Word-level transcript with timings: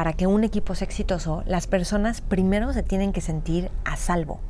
para 0.00 0.14
que 0.14 0.26
un 0.26 0.44
equipo 0.44 0.74
sea 0.74 0.86
exitoso, 0.86 1.42
las 1.44 1.66
personas 1.66 2.22
primero 2.22 2.72
se 2.72 2.82
tienen 2.82 3.12
que 3.12 3.20
sentir 3.20 3.70
a 3.84 3.98
salvo. 3.98 4.40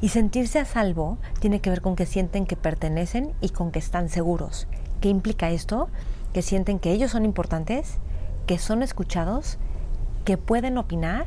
Y 0.00 0.08
sentirse 0.08 0.60
a 0.60 0.64
salvo 0.64 1.18
tiene 1.40 1.60
que 1.60 1.68
ver 1.68 1.82
con 1.82 1.94
que 1.94 2.06
sienten 2.06 2.46
que 2.46 2.56
pertenecen 2.56 3.34
y 3.42 3.50
con 3.50 3.70
que 3.70 3.78
están 3.78 4.08
seguros. 4.08 4.68
¿Qué 5.02 5.10
implica 5.10 5.50
esto? 5.50 5.90
Que 6.32 6.40
sienten 6.40 6.78
que 6.78 6.90
ellos 6.90 7.10
son 7.10 7.26
importantes, 7.26 7.98
que 8.46 8.56
son 8.56 8.82
escuchados, 8.82 9.58
que 10.24 10.38
pueden 10.38 10.78
opinar 10.78 11.26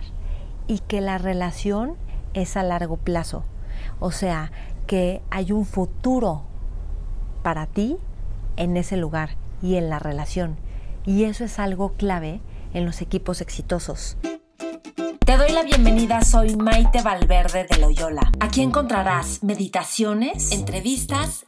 y 0.66 0.80
que 0.80 1.00
la 1.00 1.20
relación 1.20 1.98
es 2.34 2.57
a 2.57 2.64
largo 2.64 2.98
plazo. 2.98 3.43
O 4.00 4.09
sea, 4.09 4.52
que 4.88 5.21
hay 5.30 5.52
un 5.52 5.68
futuro 5.68 6.46
para 7.43 7.68
ti 7.68 7.98
en 8.57 8.75
ese 8.75 8.98
lugar 8.98 9.38
y 9.62 9.75
en 9.75 9.91
la 9.91 10.00
relación. 10.00 10.55
Y 11.05 11.25
eso 11.25 11.43
es 11.43 11.59
algo 11.59 11.91
clave 11.93 12.41
en 12.76 12.86
los 12.86 13.02
equipos 13.02 13.42
exitosos. 13.42 14.18
Te 15.25 15.38
doy 15.38 15.52
la 15.54 15.64
bienvenida, 15.64 16.21
soy 16.21 16.56
Maite 16.56 17.02
Valverde 17.02 17.66
de 17.68 17.78
Loyola. 17.79 18.32
Aquí 18.39 18.61
encontrarás 18.61 19.42
meditaciones, 19.43 20.52
entrevistas 20.52 21.47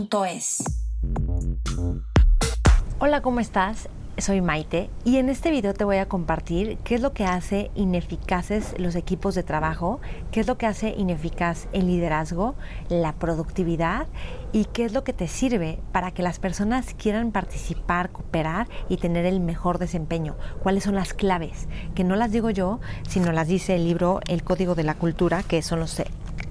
Hola, 2.99 3.21
¿cómo 3.21 3.39
estás? 3.39 3.89
Soy 4.17 4.41
Maite 4.41 4.89
y 5.03 5.17
en 5.17 5.29
este 5.29 5.49
video 5.51 5.73
te 5.73 5.83
voy 5.83 5.97
a 5.97 6.07
compartir 6.07 6.77
qué 6.83 6.95
es 6.95 7.01
lo 7.01 7.13
que 7.13 7.25
hace 7.25 7.71
ineficaces 7.75 8.75
los 8.77 8.95
equipos 8.95 9.35
de 9.35 9.41
trabajo, 9.41 9.99
qué 10.31 10.41
es 10.41 10.47
lo 10.47 10.57
que 10.57 10.67
hace 10.67 10.89
ineficaz 10.89 11.67
el 11.71 11.87
liderazgo, 11.87 12.55
la 12.89 13.13
productividad 13.13 14.07
y 14.51 14.65
qué 14.65 14.85
es 14.85 14.93
lo 14.93 15.03
que 15.03 15.13
te 15.13 15.27
sirve 15.27 15.79
para 15.91 16.11
que 16.11 16.23
las 16.23 16.39
personas 16.39 16.93
quieran 16.93 17.31
participar, 17.31 18.11
cooperar 18.11 18.67
y 18.89 18.97
tener 18.97 19.25
el 19.25 19.39
mejor 19.39 19.79
desempeño. 19.79 20.35
¿Cuáles 20.61 20.83
son 20.83 20.95
las 20.95 21.13
claves? 21.13 21.67
Que 21.95 22.03
no 22.03 22.15
las 22.15 22.31
digo 22.31 22.49
yo, 22.49 22.79
sino 23.07 23.31
las 23.31 23.47
dice 23.47 23.75
el 23.75 23.85
libro 23.85 24.19
El 24.27 24.43
Código 24.43 24.75
de 24.75 24.83
la 24.83 24.95
Cultura, 24.95 25.41
que 25.41 25.61
son 25.61 25.79
los 25.79 26.01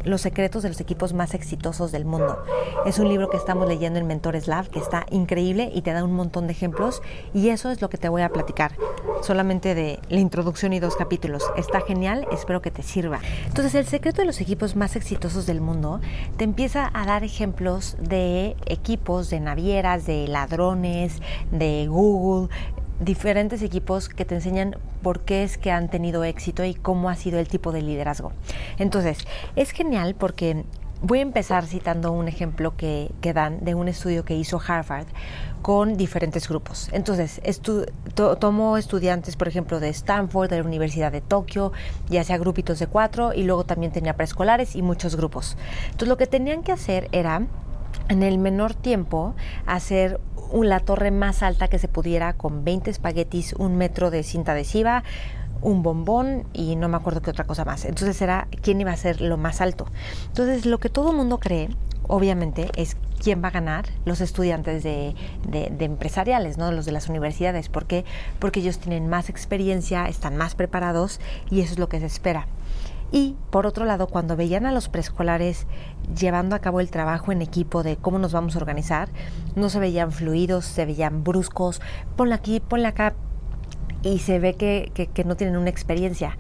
los 0.05 0.21
secretos 0.21 0.63
de 0.63 0.69
los 0.69 0.81
equipos 0.81 1.13
más 1.13 1.35
exitosos 1.35 1.93
del 1.93 2.05
mundo. 2.05 2.43
Es 2.87 2.99
un 2.99 3.09
libro 3.09 3.29
que 3.29 3.37
estamos 3.37 3.69
leyendo 3.69 3.99
en 3.99 4.07
Mentores 4.07 4.49
Lab 4.49 4.69
que 4.69 4.79
está 4.79 5.07
increíble 5.11 5.71
y 5.75 5.83
te 5.83 5.93
da 5.93 6.05
un 6.05 6.13
montón 6.13 6.47
de 6.47 6.53
ejemplos 6.53 7.03
y 7.35 7.51
eso 7.51 7.71
es 7.71 7.81
lo 7.81 7.91
que 7.91 7.99
te 7.99 8.09
voy 8.09 8.23
a 8.23 8.31
platicar. 8.31 8.73
Solamente 9.23 9.75
de 9.75 9.99
la 10.09 10.21
introducción 10.21 10.73
y 10.73 10.81
dos 10.81 10.97
capítulos. 10.97 11.45
Está 11.57 11.81
genial, 11.83 12.27
espero 12.33 12.63
que 12.63 12.71
te 12.71 12.83
sirva. 12.83 13.21
Entonces, 13.47 13.75
el 13.75 13.87
secreto 13.87 14.23
de 14.23 14.27
los 14.27 14.41
equipos 14.41 14.77
más 14.77 14.97
exitosos 14.97 15.47
del 15.47 15.61
mundo 15.61 16.01
te 16.37 16.45
empieza 16.45 16.91
a 16.93 17.05
dar 17.05 17.23
ejemplos 17.23 17.97
de 18.01 18.57
equipos, 18.67 19.31
de 19.31 19.41
navieras, 19.41 20.07
de 20.07 20.27
ladrones, 20.27 21.21
de 21.51 21.87
Google, 21.89 22.49
diferentes 23.01 23.63
equipos 23.63 24.09
que 24.09 24.25
te 24.25 24.35
enseñan 24.35 24.77
por 25.03 25.21
qué 25.21 25.43
es 25.43 25.59
que 25.59 25.71
han 25.71 25.89
tenido 25.89 26.23
éxito 26.23 26.65
y 26.65 26.75
cómo 26.75 27.09
ha 27.09 27.17
sido 27.17 27.39
el 27.39 27.49
tipo 27.49 27.73
de 27.73 27.83
liderazgo. 27.83 28.33
Entonces, 28.79 29.27
es 29.57 29.71
genial 29.71 30.15
porque 30.15 30.65
voy 31.03 31.21
a 31.21 31.23
empezar 31.23 31.67
citando 31.67 32.13
un 32.13 32.29
ejemplo 32.29 32.77
que, 32.77 33.11
dan 33.35 33.65
de 33.65 33.75
un 33.75 33.89
estudio 33.89 34.25
que 34.25 34.37
hizo 34.37 34.61
Harvard 34.65 35.07
con 35.63 35.97
diferentes 35.97 36.49
grupos. 36.49 36.89
Entonces, 36.93 37.41
tomó 38.39 38.77
estudiantes, 38.77 39.37
por 39.37 39.49
ejemplo, 39.49 39.81
de 39.81 39.89
Stanford, 39.89 40.51
de 40.51 40.59
la 40.59 40.65
Universidad 40.65 41.13
de 41.13 41.21
Tokio, 41.21 41.73
ya 42.09 42.23
sea 42.25 42.39
grupitos 42.39 42.79
de 42.79 42.87
cuatro, 42.87 43.33
y 43.33 43.45
luego 43.45 43.65
también 43.65 43.93
tenía 43.93 44.15
preescolares 44.15 44.77
y 44.77 44.83
muchos 44.83 45.17
grupos. 45.17 45.57
Entonces, 45.85 46.09
lo 46.09 46.17
que 46.17 46.27
tenían 46.27 46.63
que 46.63 46.73
hacer 46.73 47.09
era 47.13 47.47
en 48.09 48.23
el 48.23 48.39
menor 48.39 48.75
tiempo 48.75 49.35
hacer 49.67 50.21
la 50.53 50.81
torre 50.81 51.11
más 51.11 51.43
alta 51.43 51.69
que 51.69 51.79
se 51.79 51.89
pudiera 51.89 52.33
con 52.35 52.65
20 52.65 52.91
espaguetis, 52.91 53.55
un 53.55 53.77
metro 53.77 54.11
de 54.11 54.23
cinta 54.23 54.53
adhesiva, 54.53 55.05
un 55.63 55.83
bombón 55.83 56.45
y 56.53 56.77
no 56.77 56.89
me 56.89 56.97
acuerdo 56.97 57.23
qué 57.23 57.31
otra 57.31 57.47
cosa 57.47 57.65
más. 57.65 57.85
Entonces 57.85 58.21
era 58.23 58.49
quién 58.63 58.81
iba 58.81 58.93
a 58.93 58.97
ser 58.97 59.21
lo 59.21 59.37
más 59.37 59.61
alto. 59.61 59.87
Entonces 60.29 60.67
lo 60.67 60.79
que 60.79 60.89
todo 60.89 61.13
mundo 61.13 61.39
cree, 61.39 61.69
obviamente, 62.07 62.71
es 62.77 62.97
quién 63.21 63.43
va 63.45 63.49
a 63.49 63.53
ganar 63.53 63.87
los 64.05 64.21
estudiantes 64.21 64.83
de, 64.83 65.15
de, 65.47 65.85
empresariales, 65.85 66.57
¿no? 66.59 66.73
los 66.73 66.87
de 66.87 66.93
las 66.93 67.09
universidades. 67.09 67.69
¿Por 67.69 67.87
qué? 67.87 68.05
Porque 68.39 68.61
ellos 68.61 68.79
tienen 68.79 69.09
más 69.09 69.29
experiencia, 69.29 70.07
están 70.07 70.37
más 70.37 70.55
preparados 70.55 71.21
y 71.51 71.61
eso 71.61 71.75
es 71.75 71.79
lo 71.79 71.89
que 71.89 72.01
se 72.01 72.07
espera. 72.07 72.47
Y 73.13 73.37
por 73.51 73.67
otro 73.67 73.85
lado, 73.85 74.07
cuando 74.07 74.37
veían 74.37 74.67
a 74.67 74.73
los 74.73 74.89
preescolares 74.89 75.67
llevando 76.17 76.55
a 76.55 76.61
cabo 76.61 76.81
el 76.81 76.91
trabajo 76.91 77.33
en 77.33 77.43
equipo 77.43 77.83
de 77.83 77.97
cómo 77.97 78.19
nos 78.19 78.33
vamos 78.33 78.55
a 78.55 78.59
organizar, 78.59 79.09
no 79.57 79.69
se 79.69 79.81
veían 79.81 80.13
fluidos, 80.13 80.65
se 80.65 80.87
veían 80.87 81.25
bruscos, 81.25 81.81
ponla 82.17 82.37
aquí, 82.37 82.61
ponla 82.61 82.91
acá, 82.91 83.15
y 84.03 84.19
se 84.19 84.39
ve 84.39 84.55
que, 84.55 84.93
que 85.13 85.25
no 85.25 85.37
tienen 85.37 85.57
una 85.57 85.71
experiencia. 85.71 86.39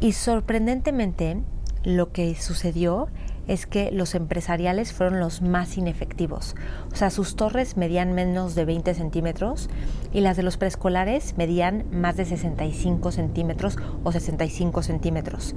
Y 0.00 0.12
sorprendentemente, 0.12 1.42
lo 1.84 2.10
que 2.10 2.34
sucedió 2.34 3.08
es 3.50 3.66
que 3.66 3.90
los 3.90 4.14
empresariales 4.14 4.92
fueron 4.92 5.18
los 5.18 5.42
más 5.42 5.76
inefectivos. 5.76 6.54
O 6.92 6.96
sea, 6.96 7.10
sus 7.10 7.34
torres 7.34 7.76
medían 7.76 8.12
menos 8.12 8.54
de 8.54 8.64
20 8.64 8.94
centímetros 8.94 9.68
y 10.12 10.20
las 10.20 10.36
de 10.36 10.44
los 10.44 10.56
preescolares 10.56 11.36
medían 11.36 11.84
más 11.90 12.16
de 12.16 12.26
65 12.26 13.10
centímetros 13.10 13.76
o 14.04 14.12
65 14.12 14.84
centímetros. 14.84 15.56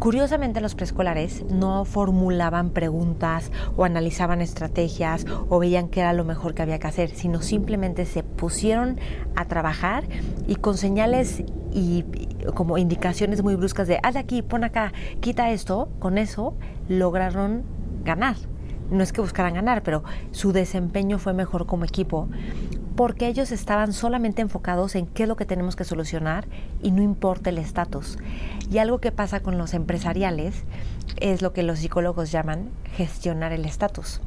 Curiosamente 0.00 0.60
los 0.60 0.74
preescolares 0.74 1.44
no 1.44 1.84
formulaban 1.84 2.70
preguntas 2.70 3.52
o 3.76 3.84
analizaban 3.84 4.40
estrategias 4.40 5.24
o 5.48 5.60
veían 5.60 5.90
qué 5.90 6.00
era 6.00 6.12
lo 6.14 6.24
mejor 6.24 6.54
que 6.54 6.62
había 6.62 6.80
que 6.80 6.88
hacer, 6.88 7.10
sino 7.10 7.40
simplemente 7.40 8.04
se 8.04 8.24
pusieron 8.24 8.98
a 9.36 9.44
trabajar 9.44 10.02
y 10.48 10.56
con 10.56 10.76
señales 10.76 11.44
y 11.72 12.04
como 12.54 12.78
indicaciones 12.78 13.42
muy 13.42 13.56
bruscas 13.56 13.88
de 13.88 13.98
haz 14.02 14.16
aquí, 14.16 14.42
pon 14.42 14.64
acá, 14.64 14.92
quita 15.20 15.50
esto, 15.50 15.88
con 15.98 16.18
eso 16.18 16.54
lograron 16.88 17.64
ganar. 18.04 18.36
No 18.90 19.02
es 19.02 19.12
que 19.12 19.20
buscaran 19.20 19.54
ganar, 19.54 19.82
pero 19.82 20.04
su 20.32 20.52
desempeño 20.52 21.18
fue 21.18 21.32
mejor 21.32 21.66
como 21.66 21.84
equipo 21.84 22.28
porque 22.96 23.26
ellos 23.26 23.52
estaban 23.52 23.92
solamente 23.92 24.42
enfocados 24.42 24.94
en 24.94 25.06
qué 25.06 25.22
es 25.22 25.28
lo 25.28 25.36
que 25.36 25.46
tenemos 25.46 25.76
que 25.76 25.84
solucionar 25.84 26.46
y 26.82 26.90
no 26.90 27.02
importa 27.02 27.50
el 27.50 27.58
estatus. 27.58 28.18
Y 28.70 28.78
algo 28.78 29.00
que 29.00 29.12
pasa 29.12 29.40
con 29.40 29.58
los 29.58 29.74
empresariales 29.74 30.64
es 31.20 31.42
lo 31.42 31.52
que 31.52 31.62
los 31.62 31.78
psicólogos 31.78 32.30
llaman 32.30 32.70
gestionar 32.94 33.52
el 33.52 33.64
estatus. 33.64 34.20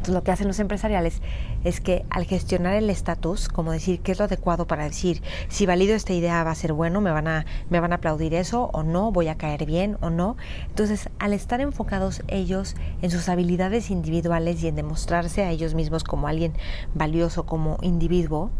Entonces 0.00 0.14
lo 0.14 0.24
que 0.24 0.30
hacen 0.30 0.48
los 0.48 0.58
empresariales 0.60 1.20
es 1.62 1.82
que 1.82 2.06
al 2.08 2.24
gestionar 2.24 2.72
el 2.74 2.88
estatus, 2.88 3.50
como 3.50 3.70
decir 3.70 4.00
qué 4.00 4.12
es 4.12 4.18
lo 4.18 4.24
adecuado 4.24 4.66
para 4.66 4.84
decir 4.84 5.20
si 5.48 5.66
valido 5.66 5.94
esta 5.94 6.14
idea 6.14 6.42
va 6.42 6.52
a 6.52 6.54
ser 6.54 6.72
bueno, 6.72 7.02
me 7.02 7.10
van 7.10 7.28
a, 7.28 7.44
me 7.68 7.80
van 7.80 7.92
a 7.92 7.96
aplaudir 7.96 8.32
eso 8.32 8.70
o 8.72 8.82
no, 8.82 9.12
voy 9.12 9.28
a 9.28 9.34
caer 9.34 9.66
bien 9.66 9.98
o 10.00 10.08
no. 10.08 10.38
Entonces 10.68 11.10
al 11.18 11.34
estar 11.34 11.60
enfocados 11.60 12.22
ellos 12.28 12.76
en 13.02 13.10
sus 13.10 13.28
habilidades 13.28 13.90
individuales 13.90 14.62
y 14.62 14.68
en 14.68 14.74
demostrarse 14.76 15.44
a 15.44 15.50
ellos 15.50 15.74
mismos 15.74 16.02
como 16.02 16.28
alguien 16.28 16.54
valioso 16.94 17.44
como 17.44 17.76
individuo, 17.82 18.50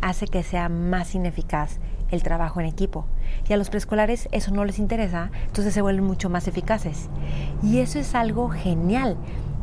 hace 0.00 0.26
que 0.26 0.42
sea 0.42 0.68
más 0.68 1.14
ineficaz 1.14 1.78
el 2.10 2.24
trabajo 2.24 2.58
en 2.58 2.66
equipo. 2.66 3.04
Y 3.48 3.52
a 3.52 3.56
los 3.56 3.70
preescolares 3.70 4.28
eso 4.32 4.50
no 4.50 4.64
les 4.64 4.80
interesa, 4.80 5.30
entonces 5.46 5.74
se 5.74 5.82
vuelven 5.82 6.04
mucho 6.04 6.28
más 6.28 6.48
eficaces. 6.48 7.08
Y 7.62 7.78
eso 7.78 8.00
es 8.00 8.16
algo 8.16 8.48
genial 8.48 9.16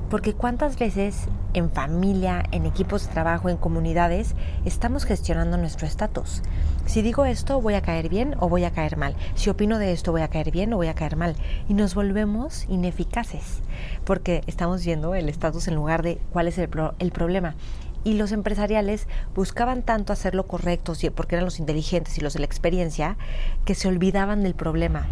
porque 0.09 0.33
cuántas 0.33 0.77
veces 0.77 1.27
en 1.53 1.71
familia, 1.71 2.43
en 2.51 2.65
equipos 2.65 3.07
de 3.07 3.13
trabajo, 3.13 3.49
en 3.49 3.57
comunidades, 3.57 4.35
estamos 4.65 5.05
gestionando 5.05 5.57
nuestro 5.57 5.87
estatus. 5.87 6.41
Si 6.85 7.01
digo 7.01 7.25
esto, 7.25 7.61
voy 7.61 7.73
a 7.73 7.81
caer 7.81 8.09
bien 8.09 8.35
o 8.39 8.49
voy 8.49 8.65
a 8.65 8.71
caer 8.71 8.97
mal. 8.97 9.15
Si 9.35 9.49
opino 9.49 9.79
de 9.79 9.91
esto, 9.91 10.11
voy 10.11 10.21
a 10.21 10.27
caer 10.27 10.51
bien 10.51 10.73
o 10.73 10.77
voy 10.77 10.87
a 10.87 10.95
caer 10.95 11.15
mal. 11.15 11.35
Y 11.67 11.73
nos 11.73 11.95
volvemos 11.95 12.65
ineficaces 12.69 13.61
porque 14.03 14.41
estamos 14.47 14.85
viendo 14.85 15.15
el 15.15 15.29
estatus 15.29 15.67
en 15.67 15.75
lugar 15.75 16.03
de 16.03 16.19
cuál 16.31 16.47
es 16.47 16.57
el, 16.57 16.69
problema 16.69 17.55
y 18.03 18.13
los 18.13 18.31
empresariales 18.31 19.07
buscaban 19.33 19.81
tanto 19.81 20.13
hacer 20.13 20.35
lo 20.35 20.45
correcto 20.45 20.93
porque 21.15 21.35
eran 21.35 21.45
los 21.45 21.59
inteligentes 21.59 22.17
y 22.17 22.21
los 22.21 22.33
de 22.33 22.39
la 22.39 22.45
experiencia 22.45 23.17
que 23.65 23.73
se 23.75 23.87
olvidaban 23.87 24.43
del 24.43 24.53
problema 24.53 25.07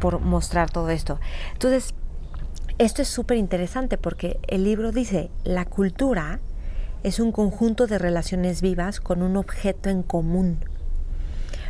por 0.00 0.20
mostrar 0.20 0.70
todo 0.70 0.90
esto. 0.90 1.20
Entonces, 1.52 1.94
esto 2.84 3.02
es 3.02 3.08
súper 3.08 3.36
interesante 3.36 3.96
porque 3.96 4.40
el 4.48 4.64
libro 4.64 4.90
dice, 4.90 5.30
la 5.44 5.64
cultura 5.64 6.40
es 7.04 7.20
un 7.20 7.30
conjunto 7.30 7.86
de 7.86 7.98
relaciones 7.98 8.60
vivas 8.60 9.00
con 9.00 9.22
un 9.22 9.36
objeto 9.36 9.88
en 9.88 10.02
común. 10.02 10.58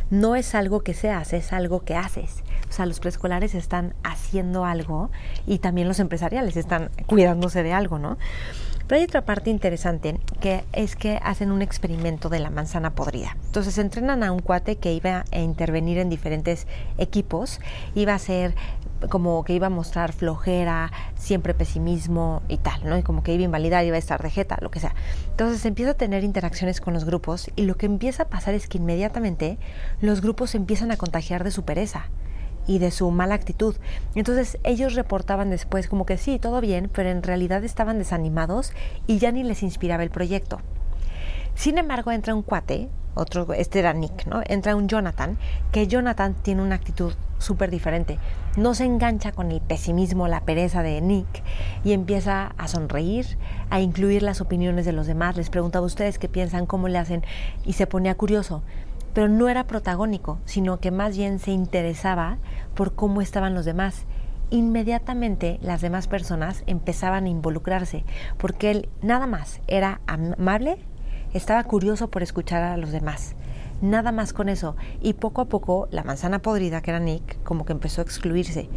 no 0.09 0.35
es 0.35 0.53
algo 0.53 0.81
que 0.81 0.93
se 0.93 1.09
hace, 1.09 1.37
es 1.37 1.53
algo 1.53 1.83
que 1.83 1.95
haces. 1.95 2.43
O 2.69 2.71
sea, 2.71 2.85
los 2.85 2.99
preescolares 2.99 3.55
están 3.55 3.95
haciendo 4.03 4.65
algo 4.65 5.09
y 5.47 5.57
también 5.59 5.87
los 5.87 5.99
empresariales 5.99 6.55
están 6.55 6.91
cuidándose 7.07 7.63
de 7.63 7.73
algo, 7.73 7.97
¿no? 7.97 8.17
Pero 8.87 8.99
hay 8.99 9.05
otra 9.05 9.25
parte 9.25 9.49
interesante 9.49 10.19
que 10.41 10.63
es 10.73 10.95
que 10.95 11.19
hacen 11.23 11.51
un 11.51 11.61
experimento 11.61 12.29
de 12.29 12.39
la 12.39 12.49
manzana 12.49 12.95
podrida. 12.95 13.37
Entonces 13.45 13.77
entrenan 13.77 14.23
a 14.23 14.31
un 14.31 14.39
cuate 14.39 14.75
que 14.75 14.93
iba 14.93 15.23
a 15.31 15.39
intervenir 15.39 15.97
en 15.97 16.09
diferentes 16.09 16.67
equipos, 16.97 17.59
iba 17.95 18.13
a 18.13 18.19
ser 18.19 18.55
como 19.09 19.43
que 19.43 19.53
iba 19.53 19.67
a 19.67 19.69
mostrar 19.69 20.13
flojera, 20.13 20.91
siempre 21.15 21.53
pesimismo 21.53 22.41
y 22.47 22.57
tal, 22.57 22.87
¿no? 22.87 22.97
Y 22.97 23.03
como 23.03 23.23
que 23.23 23.33
iba 23.33 23.41
a 23.41 23.45
invalidar, 23.45 23.85
iba 23.85 23.95
a 23.95 23.99
estar 23.99 24.21
de 24.21 24.29
jeta, 24.29 24.57
lo 24.61 24.71
que 24.71 24.79
sea. 24.79 24.95
Entonces 25.31 25.65
empieza 25.65 25.91
a 25.91 25.95
tener 25.95 26.23
interacciones 26.23 26.81
con 26.81 26.93
los 26.93 27.05
grupos 27.05 27.51
y 27.55 27.63
lo 27.63 27.75
que 27.75 27.85
empieza 27.85 28.23
a 28.23 28.27
pasar 28.27 28.53
es 28.53 28.67
que 28.67 28.77
inmediatamente 28.77 29.57
los 30.01 30.21
grupos 30.21 30.55
empiezan 30.55 30.91
a 30.91 30.97
contagiar 30.97 31.43
de 31.43 31.51
su 31.51 31.63
pereza 31.63 32.05
y 32.67 32.79
de 32.79 32.91
su 32.91 33.11
mala 33.11 33.35
actitud. 33.35 33.75
Entonces 34.15 34.57
ellos 34.63 34.95
reportaban 34.95 35.49
después 35.49 35.87
como 35.87 36.05
que 36.05 36.17
sí, 36.17 36.39
todo 36.39 36.61
bien, 36.61 36.89
pero 36.93 37.09
en 37.09 37.23
realidad 37.23 37.63
estaban 37.63 37.97
desanimados 37.97 38.71
y 39.07 39.17
ya 39.17 39.31
ni 39.31 39.43
les 39.43 39.63
inspiraba 39.63 40.03
el 40.03 40.09
proyecto. 40.09 40.59
Sin 41.55 41.77
embargo, 41.77 42.11
entra 42.11 42.33
un 42.33 42.41
cuate, 42.41 42.89
otro, 43.15 43.53
este 43.53 43.79
era 43.79 43.93
Nick, 43.93 44.25
¿no? 44.25 44.41
Entra 44.45 44.75
un 44.75 44.87
Jonathan, 44.87 45.37
que 45.71 45.87
Jonathan 45.87 46.33
tiene 46.41 46.63
una 46.63 46.75
actitud 46.75 47.13
súper 47.37 47.69
diferente. 47.69 48.17
No 48.57 48.73
se 48.73 48.85
engancha 48.85 49.31
con 49.31 49.51
el 49.51 49.61
pesimismo, 49.61 50.27
la 50.27 50.41
pereza 50.41 50.81
de 50.81 50.99
Nick 51.01 51.27
y 51.83 51.91
empieza 51.91 52.53
a 52.57 52.67
sonreír, 52.67 53.37
a 53.69 53.81
incluir 53.81 54.23
las 54.23 54.41
opiniones 54.41 54.85
de 54.85 54.93
los 54.93 55.05
demás. 55.05 55.37
Les 55.37 55.49
preguntaba 55.49 55.83
a 55.83 55.87
ustedes 55.87 56.17
qué 56.17 56.29
piensan, 56.29 56.65
cómo 56.65 56.87
le 56.87 56.97
hacen 56.97 57.23
y 57.65 57.73
se 57.73 57.85
ponía 57.85 58.15
curioso 58.15 58.63
pero 59.13 59.29
no 59.29 59.49
era 59.49 59.65
protagónico, 59.65 60.39
sino 60.45 60.79
que 60.79 60.91
más 60.91 61.15
bien 61.17 61.39
se 61.39 61.51
interesaba 61.51 62.37
por 62.75 62.93
cómo 62.93 63.21
estaban 63.21 63.53
los 63.53 63.65
demás. 63.65 64.05
Inmediatamente 64.49 65.59
las 65.61 65.81
demás 65.81 66.07
personas 66.07 66.63
empezaban 66.67 67.25
a 67.25 67.29
involucrarse, 67.29 68.05
porque 68.37 68.71
él 68.71 68.89
nada 69.01 69.27
más 69.27 69.61
era 69.67 70.01
amable, 70.07 70.77
estaba 71.33 71.63
curioso 71.63 72.09
por 72.09 72.23
escuchar 72.23 72.63
a 72.63 72.77
los 72.77 72.91
demás. 72.91 73.35
Nada 73.81 74.11
más 74.11 74.31
con 74.31 74.47
eso. 74.47 74.75
Y 75.01 75.13
poco 75.13 75.41
a 75.41 75.45
poco 75.45 75.87
la 75.91 76.03
manzana 76.03 76.39
podrida, 76.39 76.81
que 76.81 76.91
era 76.91 76.99
Nick, 76.99 77.41
como 77.43 77.65
que 77.65 77.73
empezó 77.73 78.01
a 78.01 78.03
excluirse. 78.03 78.69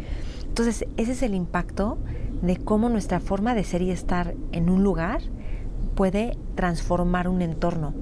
Entonces, 0.47 0.85
ese 0.97 1.11
es 1.13 1.21
el 1.23 1.33
impacto 1.33 1.97
de 2.41 2.57
cómo 2.57 2.89
nuestra 2.89 3.19
forma 3.19 3.55
de 3.55 3.63
ser 3.63 3.81
y 3.81 3.91
estar 3.91 4.33
en 4.51 4.69
un 4.69 4.83
lugar 4.83 5.21
puede 5.97 6.37
transformar 6.53 7.27
un 7.27 7.41
entorno. 7.41 7.95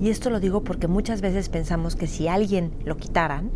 Y 0.00 0.08
esto 0.08 0.30
lo 0.30 0.40
digo 0.40 0.64
porque 0.64 0.88
muchas 0.88 1.20
veces 1.20 1.50
pensamos 1.50 1.96
que 1.96 2.06
si 2.06 2.26
alguien 2.26 2.72
lo 2.86 2.96
quitaran, 2.96 3.50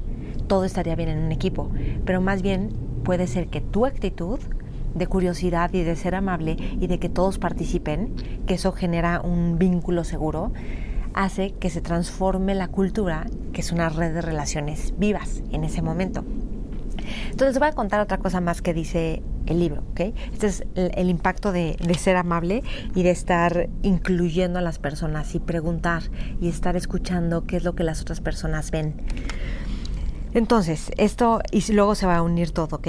todo 0.46 0.66
estaría 0.66 0.94
bien 0.94 1.08
en 1.08 1.18
un 1.18 1.32
equipo. 1.32 1.70
Pero 2.04 2.20
más 2.20 2.42
bien 2.42 2.68
puede 3.04 3.26
ser 3.26 3.48
que 3.48 3.62
tu 3.62 3.86
actitud 3.86 4.38
de 4.94 5.06
curiosidad 5.06 5.72
y 5.72 5.82
de 5.82 5.96
ser 5.96 6.14
amable 6.14 6.58
y 6.78 6.86
de 6.86 6.98
que 6.98 7.08
todos 7.08 7.38
participen, 7.38 8.14
que 8.46 8.54
eso 8.54 8.72
genera 8.72 9.22
un 9.22 9.58
vínculo 9.58 10.04
seguro, 10.04 10.52
hace 11.14 11.52
que 11.52 11.70
se 11.70 11.80
transforme 11.80 12.54
la 12.54 12.68
cultura, 12.68 13.26
que 13.54 13.62
es 13.62 13.72
una 13.72 13.88
red 13.88 14.12
de 14.12 14.20
relaciones 14.20 14.92
vivas 14.98 15.42
en 15.52 15.64
ese 15.64 15.80
momento. 15.80 16.22
Entonces 17.30 17.58
voy 17.58 17.68
a 17.68 17.72
contar 17.72 18.00
otra 18.00 18.18
cosa 18.18 18.42
más 18.42 18.60
que 18.60 18.74
dice 18.74 19.22
el 19.46 19.60
libro, 19.60 19.82
¿ok? 19.92 20.00
Este 20.32 20.46
es 20.46 20.64
el, 20.74 21.08
impacto 21.08 21.52
de, 21.52 21.76
de, 21.80 21.94
ser 21.94 22.16
amable 22.16 22.62
y 22.94 23.02
de 23.02 23.10
estar 23.10 23.68
incluyendo 23.82 24.58
a 24.58 24.62
las 24.62 24.78
personas 24.78 25.34
y 25.34 25.40
preguntar 25.40 26.02
y 26.40 26.48
estar 26.48 26.76
escuchando 26.76 27.46
qué 27.46 27.56
es 27.56 27.64
lo 27.64 27.74
que 27.74 27.84
las 27.84 28.00
otras 28.00 28.20
personas 28.20 28.70
ven. 28.70 28.94
Entonces, 30.34 30.90
esto, 30.98 31.40
y 31.50 31.72
luego 31.72 31.94
se 31.94 32.06
va 32.06 32.16
a 32.16 32.22
unir 32.22 32.50
todo, 32.50 32.76
¿ok? 32.76 32.88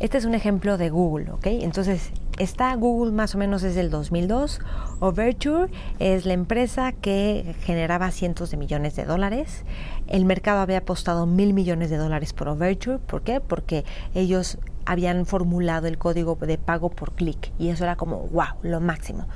Este 0.00 0.18
es 0.18 0.24
un 0.24 0.34
ejemplo 0.34 0.76
de 0.76 0.90
Google, 0.90 1.30
¿ok? 1.30 1.46
Entonces, 1.46 2.10
está 2.38 2.74
Google 2.74 3.12
más 3.12 3.34
o 3.34 3.38
menos 3.38 3.62
desde 3.62 3.80
el 3.80 3.90
2002. 3.90 4.60
Overture 4.98 5.70
es 5.98 6.24
la 6.24 6.32
empresa 6.32 6.92
que 6.92 7.54
generaba 7.60 8.10
cientos 8.10 8.50
de 8.50 8.56
millones 8.56 8.96
de 8.96 9.04
dólares. 9.04 9.64
El 10.08 10.24
mercado 10.24 10.60
había 10.60 10.78
apostado 10.78 11.26
mil 11.26 11.52
millones 11.52 11.90
de 11.90 11.96
dólares 11.96 12.32
por 12.32 12.48
Overture. 12.48 12.98
¿Por 12.98 13.22
qué? 13.22 13.40
Porque 13.40 13.84
ellos 14.14 14.58
habían 14.90 15.24
formulado 15.24 15.86
el 15.86 15.98
código 15.98 16.34
de 16.34 16.58
pago 16.58 16.90
por 16.90 17.12
clic 17.12 17.52
y 17.60 17.68
eso 17.68 17.84
era 17.84 17.94
como, 17.94 18.26
wow, 18.32 18.56
lo 18.62 18.80
máximo. 18.80 19.28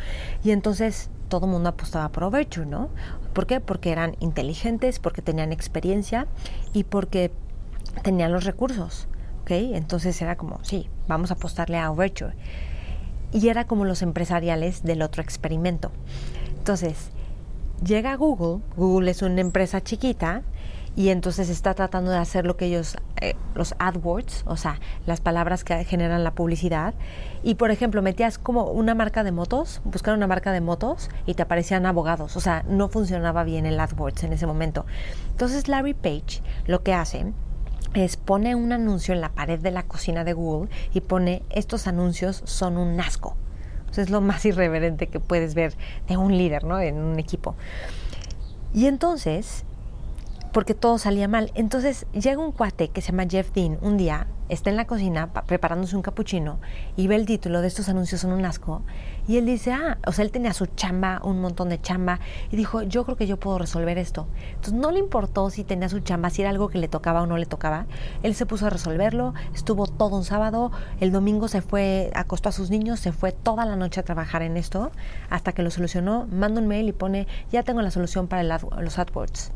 Y 0.42 0.50
entonces 0.50 1.10
todo 1.28 1.46
el 1.46 1.52
mundo 1.52 1.68
apostaba 1.68 2.08
por 2.08 2.24
Overture, 2.24 2.66
¿no? 2.66 2.88
¿Por 3.32 3.46
qué? 3.46 3.60
Porque 3.60 3.92
eran 3.92 4.16
inteligentes, 4.18 4.98
porque 4.98 5.22
tenían 5.22 5.52
experiencia 5.52 6.26
y 6.72 6.82
porque 6.82 7.30
tenían 8.02 8.32
los 8.32 8.42
recursos. 8.42 9.06
¿ok? 9.42 9.52
Entonces 9.52 10.20
era 10.20 10.34
como, 10.34 10.58
sí, 10.64 10.88
vamos 11.06 11.30
a 11.30 11.34
apostarle 11.34 11.78
a 11.78 11.88
Overture. 11.92 12.34
Y 13.30 13.46
era 13.48 13.64
como 13.64 13.84
los 13.84 14.02
empresariales 14.02 14.82
del 14.82 15.02
otro 15.02 15.22
experimento. 15.22 15.92
Entonces, 16.58 17.10
llega 17.86 18.16
Google, 18.16 18.60
Google 18.76 19.12
es 19.12 19.22
una 19.22 19.40
empresa 19.40 19.80
chiquita, 19.80 20.42
y 20.96 21.08
entonces 21.08 21.49
está 21.49 21.75
tratando 21.75 22.11
de 22.11 22.19
hacer 22.19 22.46
lo 22.46 22.56
que 22.56 22.67
ellos, 22.67 22.96
eh, 23.20 23.35
los 23.55 23.75
AdWords, 23.79 24.44
o 24.46 24.56
sea, 24.56 24.79
las 25.06 25.20
palabras 25.20 25.64
que 25.64 25.85
generan 25.85 26.23
la 26.23 26.35
publicidad. 26.35 26.94
Y 27.43 27.56
por 27.56 27.70
ejemplo, 27.70 28.00
metías 28.00 28.38
como 28.38 28.64
una 28.64 28.94
marca 28.94 29.25
de 29.25 29.32
motos, 29.32 29.81
buscar 29.85 30.14
una 30.14 30.26
marca 30.26 30.52
de 30.52 30.61
motos 30.61 31.11
y 31.26 31.35
te 31.35 31.43
aparecían 31.43 31.87
abogados, 31.87 32.37
o 32.37 32.41
sea, 32.41 32.64
no 32.69 32.88
funcionaba 32.88 33.44
bien 33.44 33.67
el 33.67 33.81
AdWords 33.81 34.23
en 34.25 34.32
ese 34.32 34.46
momento. 34.46 34.87
Entonces 35.31 35.69
Larry 35.69 35.94
Page 35.94 36.43
lo 36.67 36.82
que 36.82 36.94
hace 36.94 37.32
es 37.94 38.17
pone 38.17 38.55
un 38.55 38.73
anuncio 38.73 39.14
en 39.14 39.20
la 39.20 39.31
pared 39.31 39.58
de 39.58 39.70
la 39.70 39.85
cocina 39.85 40.25
de 40.25 40.32
Google 40.32 40.70
y 40.93 41.00
pone 41.00 41.43
estos 41.50 41.87
anuncios 41.87 42.43
son 42.44 42.76
un 42.76 43.00
asco. 43.00 43.37
es 43.96 44.11
lo 44.11 44.20
más 44.20 44.44
irreverente 44.46 45.08
que 45.08 45.19
puedes 45.20 45.55
ver 45.55 45.75
de 46.08 46.17
un 46.17 46.37
líder, 46.37 46.64
¿no? 46.64 46.81
En 46.81 46.99
un 46.99 47.19
equipo. 47.19 47.56
Y 48.73 48.87
entonces 48.87 49.64
porque 50.54 50.72
todo 50.72 50.98
salía 50.98 51.26
mal. 51.26 51.50
Entonces 51.56 52.06
llega 52.12 52.38
un 52.38 52.52
cuate 52.52 52.88
que 52.88 53.02
se 53.02 53.10
llama 53.10 53.26
Jeff 53.28 53.50
Dean 53.52 53.76
un 53.82 53.96
día, 53.96 54.28
está 54.48 54.70
en 54.70 54.76
la 54.76 54.86
cocina 54.86 55.32
preparándose 55.32 55.96
un 55.96 56.02
capuchino 56.02 56.60
y 56.96 57.08
ve 57.08 57.16
el 57.16 57.26
título 57.26 57.60
de 57.60 57.66
estos 57.66 57.88
anuncios 57.88 58.20
son 58.20 58.30
un 58.30 58.44
asco 58.44 58.82
y 59.26 59.38
él 59.38 59.46
dice, 59.46 59.72
ah, 59.72 59.98
o 60.06 60.12
sea, 60.12 60.24
él 60.24 60.30
tenía 60.30 60.52
su 60.52 60.66
chamba, 60.66 61.20
un 61.24 61.40
montón 61.40 61.70
de 61.70 61.80
chamba 61.80 62.20
y 62.52 62.56
dijo, 62.56 62.82
yo 62.82 63.04
creo 63.04 63.16
que 63.16 63.26
yo 63.26 63.36
puedo 63.36 63.58
resolver 63.58 63.98
esto. 63.98 64.28
Entonces 64.50 64.74
no 64.74 64.92
le 64.92 65.00
importó 65.00 65.50
si 65.50 65.64
tenía 65.64 65.88
su 65.88 65.98
chamba, 66.00 66.30
si 66.30 66.42
era 66.42 66.50
algo 66.50 66.68
que 66.68 66.78
le 66.78 66.86
tocaba 66.86 67.22
o 67.22 67.26
no 67.26 67.36
le 67.36 67.46
tocaba. 67.46 67.86
Él 68.22 68.36
se 68.36 68.46
puso 68.46 68.66
a 68.66 68.70
resolverlo, 68.70 69.34
estuvo 69.55 69.88
todo 69.88 70.17
un 70.17 70.24
sábado, 70.24 70.70
el 71.00 71.10
domingo 71.10 71.48
se 71.48 71.62
fue, 71.62 72.12
acostó 72.14 72.50
a 72.50 72.52
sus 72.52 72.70
niños, 72.70 73.00
se 73.00 73.10
fue 73.10 73.32
toda 73.32 73.67
la 73.67 73.74
noche 73.74 73.98
a 73.98 74.05
trabajar 74.05 74.43
en 74.43 74.56
esto 74.56 74.93
hasta 75.31 75.50
que 75.50 75.64
lo 75.64 75.72
solucionó, 75.72 76.29
manda 76.31 76.60
un 76.60 76.69
mail 76.69 76.88
y 76.88 76.93
pone, 76.93 77.26
ya 77.50 77.64
tengo 77.64 77.82
la 77.82 77.90
solución 77.90 78.29
para 78.29 78.44
los 78.44 78.98
AdWords. 79.00 79.50